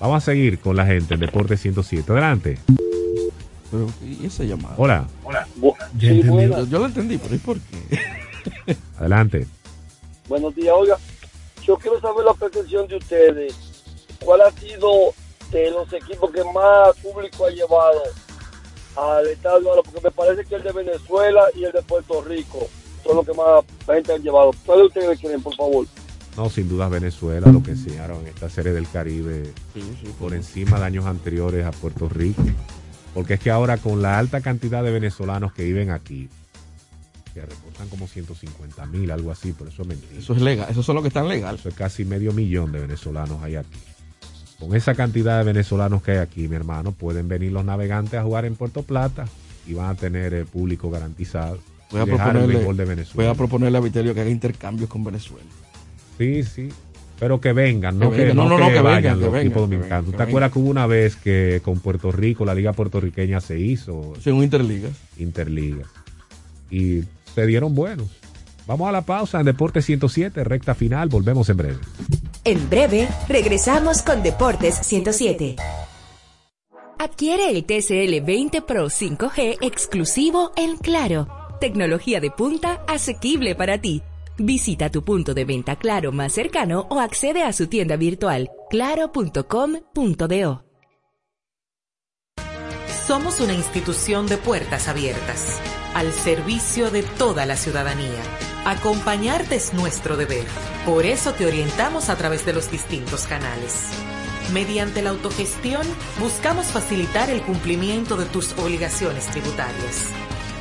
[0.00, 2.12] Vamos a seguir con la gente en Deporte 107.
[2.12, 2.58] Adelante.
[3.70, 4.74] Pero, ¿y esa llamada?
[4.78, 5.06] Hola.
[5.24, 5.46] Hola.
[5.98, 6.46] Ya entendí.
[6.48, 8.76] Yo, yo lo entendí, pero ¿y por qué?
[8.98, 9.46] Adelante.
[10.28, 10.96] Buenos días, oiga.
[11.64, 13.54] Yo quiero saber la percepción de ustedes.
[14.24, 15.12] ¿Cuál ha sido
[15.50, 18.00] de los equipos que más público ha llevado
[18.96, 19.68] al estadio?
[19.70, 19.82] ahora?
[19.82, 22.68] Porque me parece que el de Venezuela y el de Puerto Rico
[23.06, 24.50] son los que más gente han llevado.
[24.64, 25.86] ¿Cuáles ustedes quieren, por favor?
[26.36, 29.50] No, sin duda Venezuela, lo que enseñaron en esta serie del Caribe
[30.20, 32.42] por encima de años anteriores a Puerto Rico.
[33.14, 36.28] Porque es que ahora con la alta cantidad de venezolanos que viven aquí,
[37.32, 40.18] que reportan como 150 mil, algo así, pero eso es mentira.
[40.18, 41.60] Eso es legal, esos son los que están legales.
[41.60, 43.78] Eso es casi medio millón de venezolanos hay aquí.
[44.58, 48.22] Con esa cantidad de venezolanos que hay aquí, mi hermano, pueden venir los navegantes a
[48.22, 49.26] jugar en Puerto Plata
[49.66, 51.58] y van a tener el público garantizado.
[51.90, 53.30] Voy a, el proponerle, béisbol de voy Venezuela.
[53.30, 55.46] a proponerle a Vitelio que haga intercambios con Venezuela.
[56.18, 56.68] Sí, sí.
[57.18, 58.36] Pero que vengan, no Que que, vengan.
[58.36, 59.90] no, No, no, que no, que vayan vengan, que los vengan, equipos que dominicanos.
[59.90, 62.72] vengan, ¿Tú que te acuerdas que hubo una vez que con Puerto Rico la liga
[62.72, 64.12] puertorriqueña se hizo?
[64.22, 64.92] Sí, un interligas.
[65.18, 65.88] Interligas.
[66.70, 67.02] Y
[67.34, 68.08] se dieron buenos.
[68.66, 71.08] Vamos a la pausa en Deporte 107, recta final.
[71.08, 71.78] Volvemos en breve.
[72.44, 75.56] En breve, regresamos con Deportes 107.
[76.98, 81.28] Adquiere el TCL 20 Pro 5G exclusivo en Claro.
[81.60, 84.02] Tecnología de punta asequible para ti.
[84.38, 90.62] Visita tu punto de venta Claro más cercano o accede a su tienda virtual claro.com.do.
[93.06, 95.60] Somos una institución de puertas abiertas,
[95.94, 98.20] al servicio de toda la ciudadanía.
[98.66, 100.44] Acompañarte es nuestro deber.
[100.84, 103.90] Por eso te orientamos a través de los distintos canales.
[104.52, 105.86] Mediante la autogestión,
[106.20, 110.10] buscamos facilitar el cumplimiento de tus obligaciones tributarias.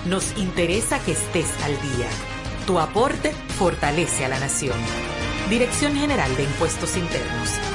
[0.06, 2.08] Nos interesa que estés al día.
[2.68, 4.78] Tu aporte fortalece a la nación.
[5.50, 7.75] Dirección General de Impuestos Internos.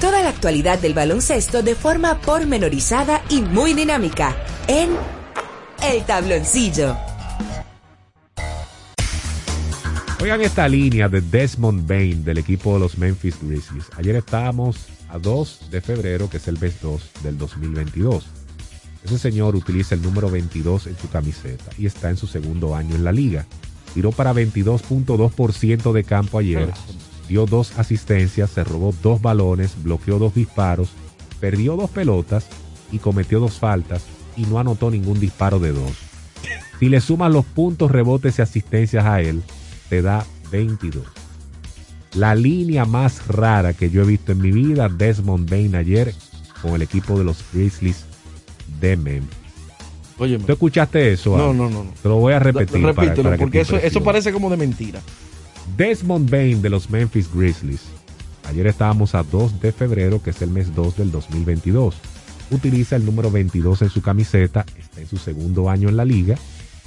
[0.00, 4.36] Toda la actualidad del baloncesto de forma pormenorizada y muy dinámica
[4.68, 4.90] en
[5.82, 6.94] El Tabloncillo.
[10.20, 13.86] Oigan esta línea de Desmond Bain del equipo de los Memphis Grizzlies.
[13.96, 18.26] Ayer estábamos a 2 de febrero, que es el mes 2 del 2022.
[19.02, 22.96] Ese señor utiliza el número 22 en su camiseta y está en su segundo año
[22.96, 23.46] en la liga.
[23.94, 26.70] Tiró para 22.2% de campo ayer,
[27.28, 30.90] dio dos asistencias, se robó dos balones, bloqueó dos disparos,
[31.40, 32.46] perdió dos pelotas
[32.92, 34.04] y cometió dos faltas
[34.36, 35.92] y no anotó ningún disparo de dos.
[36.78, 39.42] Si le sumas los puntos, rebotes y asistencias a él,
[39.88, 41.04] te da 22.
[42.14, 46.14] La línea más rara que yo he visto en mi vida, Desmond Bain ayer
[46.62, 48.04] con el equipo de los Grizzlies
[48.80, 49.46] de Memphis.
[50.16, 51.36] ¿Tú escuchaste eso?
[51.36, 51.90] No, no, no, no.
[52.02, 52.82] Te lo voy a repetir.
[52.82, 55.00] Repítelo, para porque eso, parece como de mentira.
[55.76, 57.82] Desmond Bain de los Memphis Grizzlies.
[58.48, 61.96] Ayer estábamos a 2 de febrero, que es el mes 2 del 2022.
[62.50, 66.36] Utiliza el número 22 en su camiseta, está en su segundo año en la liga.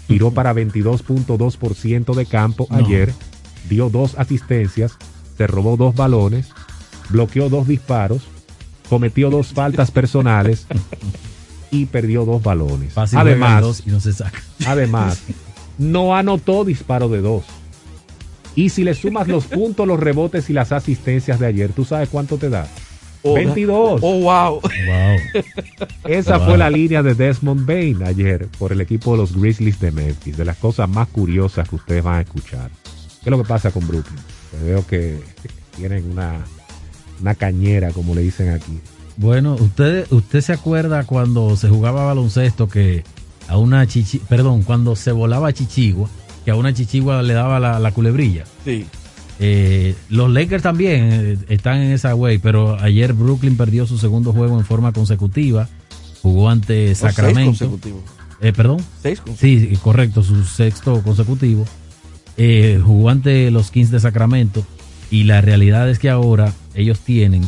[0.07, 2.77] Tiró para 22.2% de campo No.
[2.77, 3.13] ayer,
[3.69, 4.93] dio dos asistencias,
[5.37, 6.47] se robó dos balones,
[7.09, 8.23] bloqueó dos disparos,
[8.89, 10.65] cometió dos faltas personales
[11.71, 12.93] y perdió dos balones.
[12.93, 14.41] Fácil además, dos y no se saca.
[14.65, 15.21] Además,
[15.77, 17.43] no anotó disparo de dos.
[18.55, 22.09] Y si le sumas los puntos, los rebotes y las asistencias de ayer, ¿tú sabes
[22.09, 22.67] cuánto te da?
[23.21, 23.99] Oh, 22.
[24.01, 24.61] Oh, wow.
[26.07, 26.47] Esa Wow.
[26.47, 30.37] fue la línea de Desmond Bain ayer por el equipo de los Grizzlies de Memphis.
[30.37, 32.69] De las cosas más curiosas que ustedes van a escuchar.
[33.21, 34.19] ¿Qué es lo que pasa con Brooklyn?
[34.51, 35.19] Pues veo que
[35.75, 36.45] tienen una,
[37.21, 38.79] una cañera, como le dicen aquí.
[39.17, 43.03] Bueno, usted, usted se acuerda cuando se jugaba baloncesto que
[43.49, 46.07] a una chichi, perdón, cuando se volaba chichigua,
[46.45, 48.45] que a una chichigua le daba la, la culebrilla.
[48.63, 48.85] Sí.
[49.39, 54.33] Eh, los Lakers también eh, están en esa way, pero ayer Brooklyn perdió su segundo
[54.33, 55.67] juego en forma consecutiva.
[56.21, 57.51] Jugó ante seis Sacramento.
[57.51, 58.01] consecutivos.
[58.41, 58.79] Eh, perdón.
[59.01, 59.69] Seis consecutivos.
[59.69, 61.65] Sí, correcto, su sexto consecutivo.
[62.37, 64.65] Eh, jugó ante los Kings de Sacramento
[65.11, 67.47] y la realidad es que ahora ellos tienen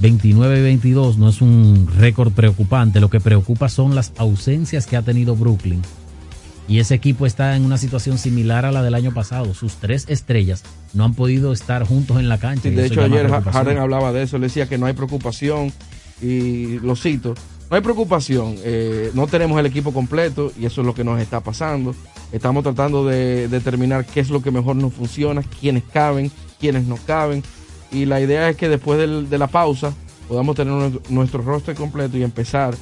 [0.00, 4.96] 29 y 22, no es un récord preocupante, lo que preocupa son las ausencias que
[4.96, 5.82] ha tenido Brooklyn
[6.68, 9.54] Y ese equipo está en una situación similar a la del año pasado.
[9.54, 10.62] Sus tres estrellas
[10.92, 12.68] no han podido estar juntos en la cancha.
[12.68, 13.26] de hecho, ayer.
[13.52, 15.72] Harden hablaba de eso, le decía que no hay preocupación
[16.20, 17.34] y lo cito,
[17.70, 21.20] no hay preocupación, eh, no tenemos el equipo completo y eso es lo que nos
[21.20, 21.94] está pasando.
[22.32, 26.96] Estamos tratando de determinar qué es lo que mejor nos funciona, quiénes caben, quiénes no
[27.06, 27.42] caben
[27.90, 29.94] y la idea es que después del- de la pausa
[30.28, 32.74] podamos tener nuestro, nuestro roster completo y empezar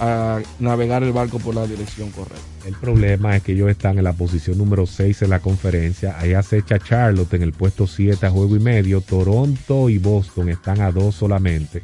[0.00, 2.42] a navegar el barco por la dirección correcta.
[2.66, 6.18] El problema es que ellos están en la posición número 6 en la conferencia.
[6.18, 9.00] Ahí acecha Charlotte en el puesto 7 a juego y medio.
[9.00, 11.82] Toronto y Boston están a 2 solamente.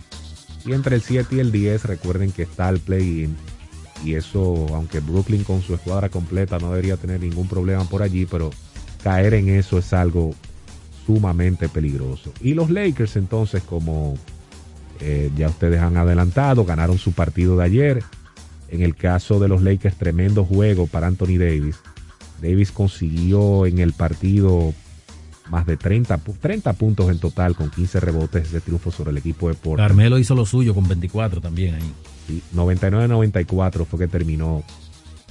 [0.65, 3.37] Y entre el 7 y el 10 recuerden que está el play-in.
[4.05, 8.25] Y eso, aunque Brooklyn con su escuadra completa no debería tener ningún problema por allí,
[8.25, 8.51] pero
[9.05, 10.35] caer en eso es algo
[11.07, 12.33] sumamente peligroso.
[12.41, 14.15] Y los Lakers entonces, como
[15.01, 18.03] eh, ya ustedes han adelantado, ganaron su partido de ayer.
[18.69, 21.77] En el caso de los Lakers, tremendo juego para Anthony Davis.
[22.41, 24.73] Davis consiguió en el partido
[25.51, 29.19] más de 30, pu- 30 puntos en total con 15 rebotes de triunfo sobre el
[29.19, 29.89] equipo de Portland.
[29.91, 31.93] Carmelo hizo lo suyo con 24 también ahí.
[32.29, 34.63] Sí, 99-94 fue que terminó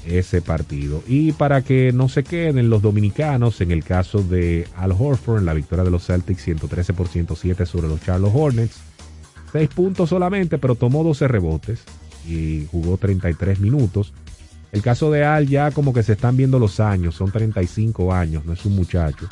[0.06, 1.02] ese partido.
[1.08, 5.46] Y para que no se queden los dominicanos, en el caso de Al Horford, en
[5.46, 8.78] la victoria de los Celtics 113 por 107 sobre los Charlotte Hornets,
[9.52, 11.80] 6 puntos solamente, pero tomó 12 rebotes
[12.28, 14.14] y jugó 33 minutos.
[14.72, 18.46] El caso de Al ya como que se están viendo los años, son 35 años,
[18.46, 19.28] no es un muchacho.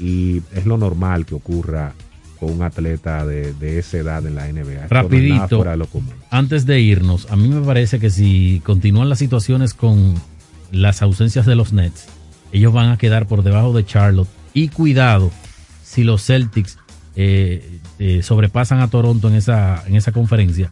[0.00, 1.92] Y es lo normal que ocurra
[2.40, 4.82] con un atleta de, de esa edad en la NBA.
[4.82, 6.12] No Rapidito, lo común.
[6.30, 10.14] antes de irnos, a mí me parece que si continúan las situaciones con
[10.72, 12.06] las ausencias de los Nets,
[12.50, 14.28] ellos van a quedar por debajo de Charlotte.
[14.52, 15.30] Y cuidado,
[15.84, 16.78] si los Celtics
[17.14, 20.70] eh, eh, sobrepasan a Toronto en esa, en esa conferencia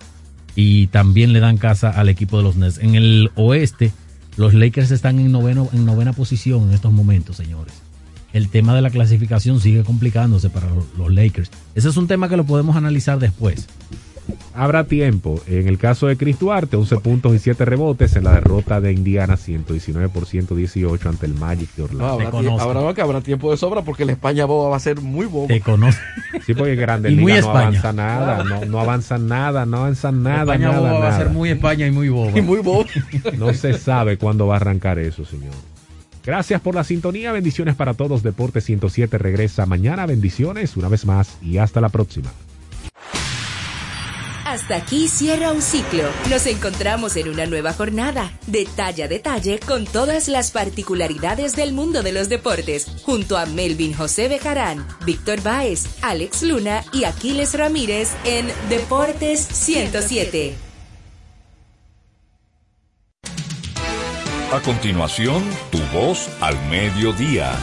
[0.54, 2.78] y también le dan casa al equipo de los Nets.
[2.78, 3.92] En el oeste,
[4.36, 7.74] los Lakers están en, noveno, en novena posición en estos momentos, señores.
[8.32, 11.50] El tema de la clasificación sigue complicándose para los- los Lakers.
[11.74, 13.66] Ese es un tema que lo podemos analizar después.
[14.54, 15.40] Habrá tiempo.
[15.46, 18.92] En el caso de Chris Duarte, 11 puntos y 7 rebotes en la derrota de
[18.92, 22.12] Indiana, 119 por 118 ante el Magic de No, Orlando.
[22.12, 25.00] habrá, tie- habrá- que habrá tiempo de sobra porque la España boba va a ser
[25.00, 25.48] muy boba.
[25.48, 25.98] Te conoce.
[26.46, 27.66] Sí, porque Grande Y muy Liga no España.
[27.68, 31.30] avanza nada, no, no avanzan nada, no avanzan nada, España nada, boba va a ser
[31.30, 32.38] muy España y muy boba.
[32.38, 32.84] Y muy boba.
[33.38, 35.52] No se sabe cuándo va a arrancar eso, señor.
[36.24, 38.22] Gracias por la sintonía, bendiciones para todos.
[38.22, 42.30] Deporte 107 regresa mañana, bendiciones una vez más y hasta la próxima.
[44.52, 46.02] Hasta aquí cierra un ciclo.
[46.28, 52.02] Nos encontramos en una nueva jornada, detalle a detalle, con todas las particularidades del mundo
[52.02, 58.10] de los deportes, junto a Melvin José Bejarán, Víctor Báez, Alex Luna y Aquiles Ramírez
[58.26, 60.54] en Deportes 107.
[64.52, 67.58] A continuación, tu voz al mediodía.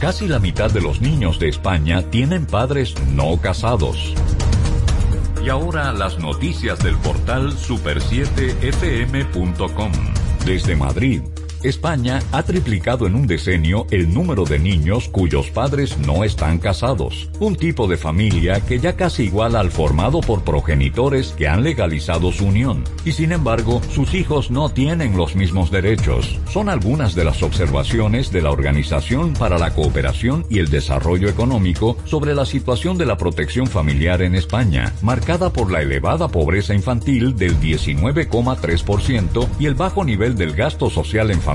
[0.00, 4.14] Casi la mitad de los niños de España tienen padres no casados.
[5.44, 9.92] Y ahora las noticias del portal super7fm.com.
[10.46, 11.20] Desde Madrid,
[11.62, 17.28] España ha triplicado en un decenio el número de niños cuyos padres no están casados.
[17.38, 22.32] Un tipo de familia que ya casi iguala al formado por progenitores que han legalizado
[22.32, 22.84] su unión.
[23.04, 26.38] Y sin embargo, sus hijos no tienen los mismos derechos.
[26.50, 31.98] Son algunas de las observaciones de la Organización para la Cooperación y el Desarrollo Económico
[32.06, 37.36] sobre la situación de la protección familiar en España, marcada por la elevada pobreza infantil
[37.36, 41.49] del 19,3% y el bajo nivel del gasto social en familia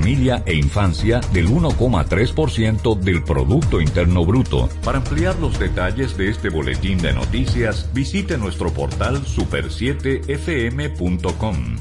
[0.46, 4.68] e infancia del 1,3% del Producto Interno Bruto.
[4.84, 11.78] Para ampliar los detalles de este boletín de noticias, visite nuestro portal super7fm.com.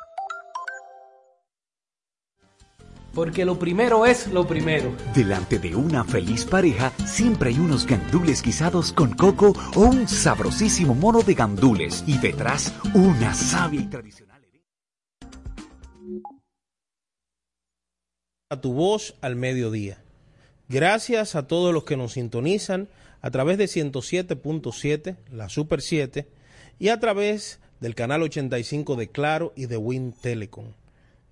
[3.13, 4.95] Porque lo primero es lo primero.
[5.13, 10.95] Delante de una feliz pareja siempre hay unos gandules guisados con coco o un sabrosísimo
[10.95, 14.31] mono de gandules y detrás una sabia y tradicional.
[18.49, 20.03] A tu voz al mediodía.
[20.67, 22.87] Gracias a todos los que nos sintonizan
[23.21, 26.27] a través de 107.7, la Super 7,
[26.79, 30.73] y a través del canal 85 de Claro y de Win Telecom.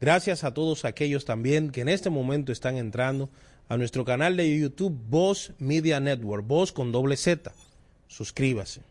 [0.02, 3.30] Gracias a todos aquellos también que en este momento están entrando
[3.68, 7.52] a nuestro canal de YouTube Voz Media Network, Voz con doble Z.
[8.08, 8.82] Suscríbase.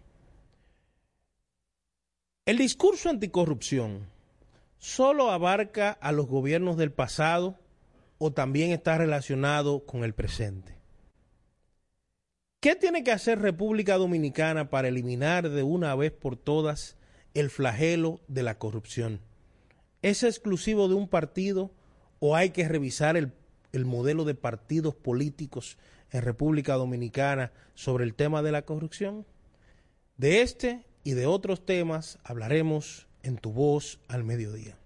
[2.45, 4.07] El discurso anticorrupción
[4.79, 7.59] solo abarca a los gobiernos del pasado
[8.19, 10.77] o también está relacionado con el presente.
[12.61, 16.97] ¿Qué tiene que hacer República Dominicana para eliminar de una vez por todas
[17.35, 19.21] el flagelo de la corrupción?
[20.03, 21.73] ¿Es exclusivo de un partido
[22.21, 23.33] o hay que revisar el,
[23.73, 25.77] el, modelo de partidos políticos
[26.13, 29.27] en República Dominicana sobre el tema de la corrupción?
[30.17, 34.77] De este y de otros temas hablaremos en Tu Voz al Mediodía.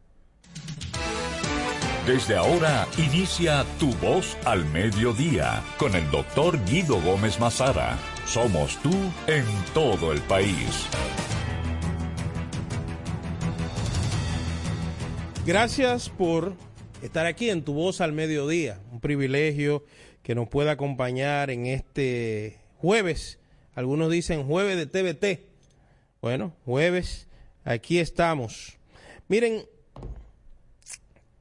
[2.07, 7.99] Desde ahora inicia Tu Voz al Mediodía con el doctor Guido Gómez Mazara.
[8.27, 8.93] Somos tú
[9.27, 9.45] en
[9.75, 10.89] todo el país.
[15.45, 16.55] Gracias por
[17.03, 18.79] estar aquí en Tu Voz al Mediodía.
[18.93, 19.85] Un privilegio
[20.23, 23.41] que nos pueda acompañar en este jueves.
[23.75, 25.41] Algunos dicen jueves de TVT.
[26.21, 27.27] Bueno, jueves,
[27.65, 28.79] aquí estamos.
[29.27, 29.65] Miren,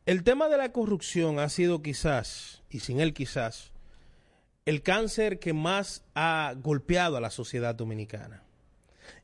[0.07, 3.71] el tema de la corrupción ha sido quizás, y sin él quizás,
[4.65, 8.41] el cáncer que más ha golpeado a la sociedad dominicana.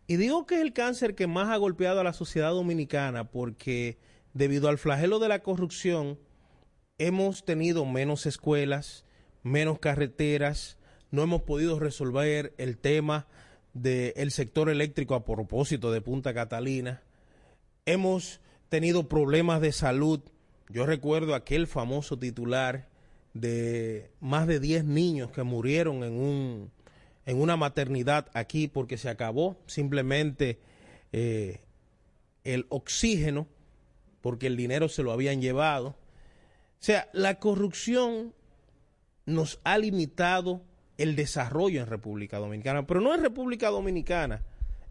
[0.06, 3.98] Y digo que es el cáncer que más ha golpeado a la sociedad dominicana porque
[4.38, 6.20] debido al flagelo de la corrupción,
[7.00, 9.04] hemos tenido menos escuelas,
[9.42, 10.78] menos carreteras,
[11.10, 13.28] no hemos podido resolver el tema
[13.74, 17.02] del sector eléctrico a propósito de Punta Catalina,
[17.86, 20.22] hemos tenido problemas de salud.
[20.70, 22.90] Yo recuerdo aquel famoso titular
[23.34, 26.72] de más de 10 niños que murieron en, un,
[27.26, 30.60] en una maternidad aquí porque se acabó simplemente
[31.12, 31.62] eh,
[32.44, 33.48] el oxígeno
[34.28, 35.88] porque el dinero se lo habían llevado.
[35.88, 35.96] O
[36.80, 38.34] sea, la corrupción
[39.26, 40.64] nos ha limitado
[40.98, 44.44] el desarrollo en República Dominicana, pero no en República Dominicana.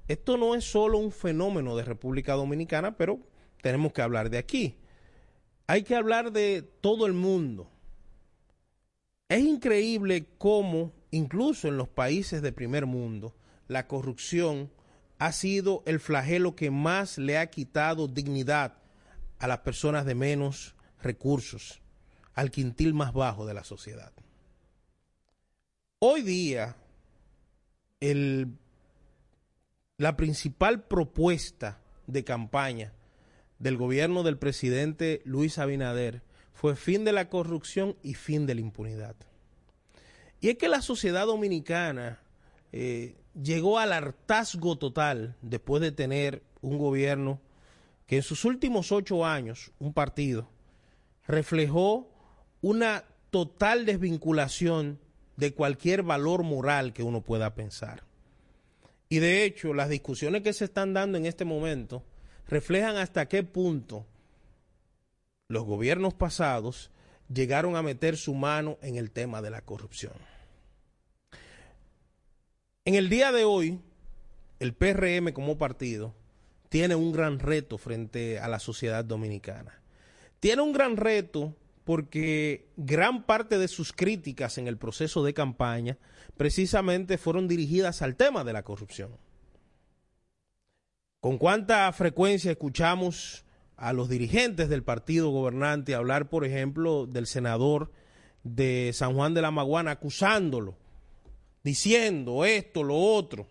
[0.09, 3.19] Esto no es solo un fenómeno de República Dominicana, pero
[3.61, 4.79] tenemos que hablar de aquí.
[5.67, 7.71] Hay que hablar de todo el mundo.
[9.29, 13.35] Es increíble cómo, incluso en los países de primer mundo,
[13.69, 14.71] la corrupción
[15.19, 18.79] ha sido el flagelo que más le ha quitado dignidad
[19.39, 21.81] a las personas de menos recursos,
[22.35, 24.13] al quintil más bajo de la sociedad.
[25.99, 26.77] Hoy día,
[28.01, 28.49] el,
[29.99, 32.93] la principal propuesta de campaña
[33.59, 36.23] del gobierno del presidente Luis Abinader
[36.53, 39.17] fue fin de la corrupción y fin de la impunidad.
[40.41, 42.21] Y es que la sociedad dominicana
[42.73, 47.41] eh, llegó al hartazgo total después de tener un gobierno
[48.07, 50.49] que en sus últimos ocho años, un partido,
[51.27, 52.09] reflejó
[52.63, 55.01] una total desvinculación
[55.37, 58.05] de cualquier valor moral que uno pueda pensar.
[59.09, 62.03] Y de hecho, las discusiones que se están dando en este momento
[62.49, 64.07] reflejan hasta qué punto
[65.49, 66.91] los gobiernos pasados
[67.33, 70.15] llegaron a meter su mano en el tema de la corrupción.
[72.85, 73.81] En el día de hoy,
[74.61, 76.15] el PRM como partido
[76.77, 79.81] tiene un gran reto frente a la sociedad dominicana.
[80.41, 85.97] Tiene un gran reto porque gran parte de sus críticas en el proceso de campaña
[86.37, 89.17] precisamente fueron dirigidas al tema de la corrupción.
[91.21, 93.47] ¿Con cuánta frecuencia escuchamos
[93.79, 97.91] a los dirigentes del partido gobernante hablar, por ejemplo, del senador
[98.45, 100.77] de San Juan de la Maguana acusándolo,
[101.65, 103.47] diciendo esto, lo otro?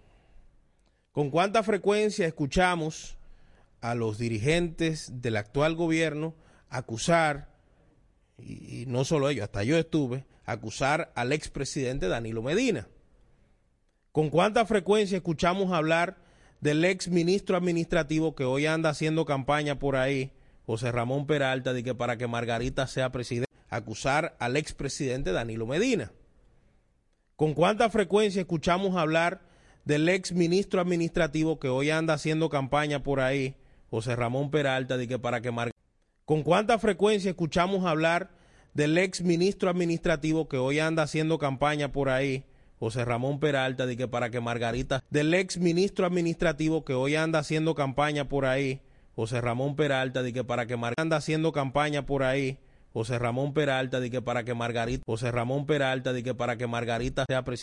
[1.15, 3.15] ¿Con cuánta frecuencia escuchamos
[3.79, 6.35] a los dirigentes del actual gobierno
[6.67, 7.55] acusar,
[8.37, 12.89] y, no solo ellos, hasta yo estuve, acusar al expresidente Danilo Medina?
[14.11, 16.17] ¿Con cuánta frecuencia escuchamos hablar
[16.59, 20.33] del ex ministro administrativo que hoy anda haciendo campaña por ahí,
[20.65, 26.11] José Ramón Peralta, de que para que Margarita sea presidente, acusar al expresidente Danilo Medina?
[27.37, 29.54] ¿Con cuánta frecuencia escuchamos hablar
[29.85, 33.55] del ex ministro administrativo que hoy anda haciendo campaña por ahí,
[33.91, 35.77] José Ramón Peralta, de que para que Margarita...
[36.25, 38.31] ¿Con cuánta frecuencia escuchamos hablar
[38.73, 42.45] del ex ministro administrativo que hoy anda haciendo campaña por ahí,
[42.79, 47.39] José Ramón Peralta, de que para que Margarita, del ex ministro administrativo que hoy anda
[47.39, 48.81] haciendo campaña por ahí,
[49.15, 52.57] José Ramón Peralta, de que para que Margarita anda haciendo campaña por ahí,
[52.91, 56.65] José Ramón Peralta, de que para que Margarita, José Ramón Peralta, de que para que
[56.65, 57.43] Margarita sea.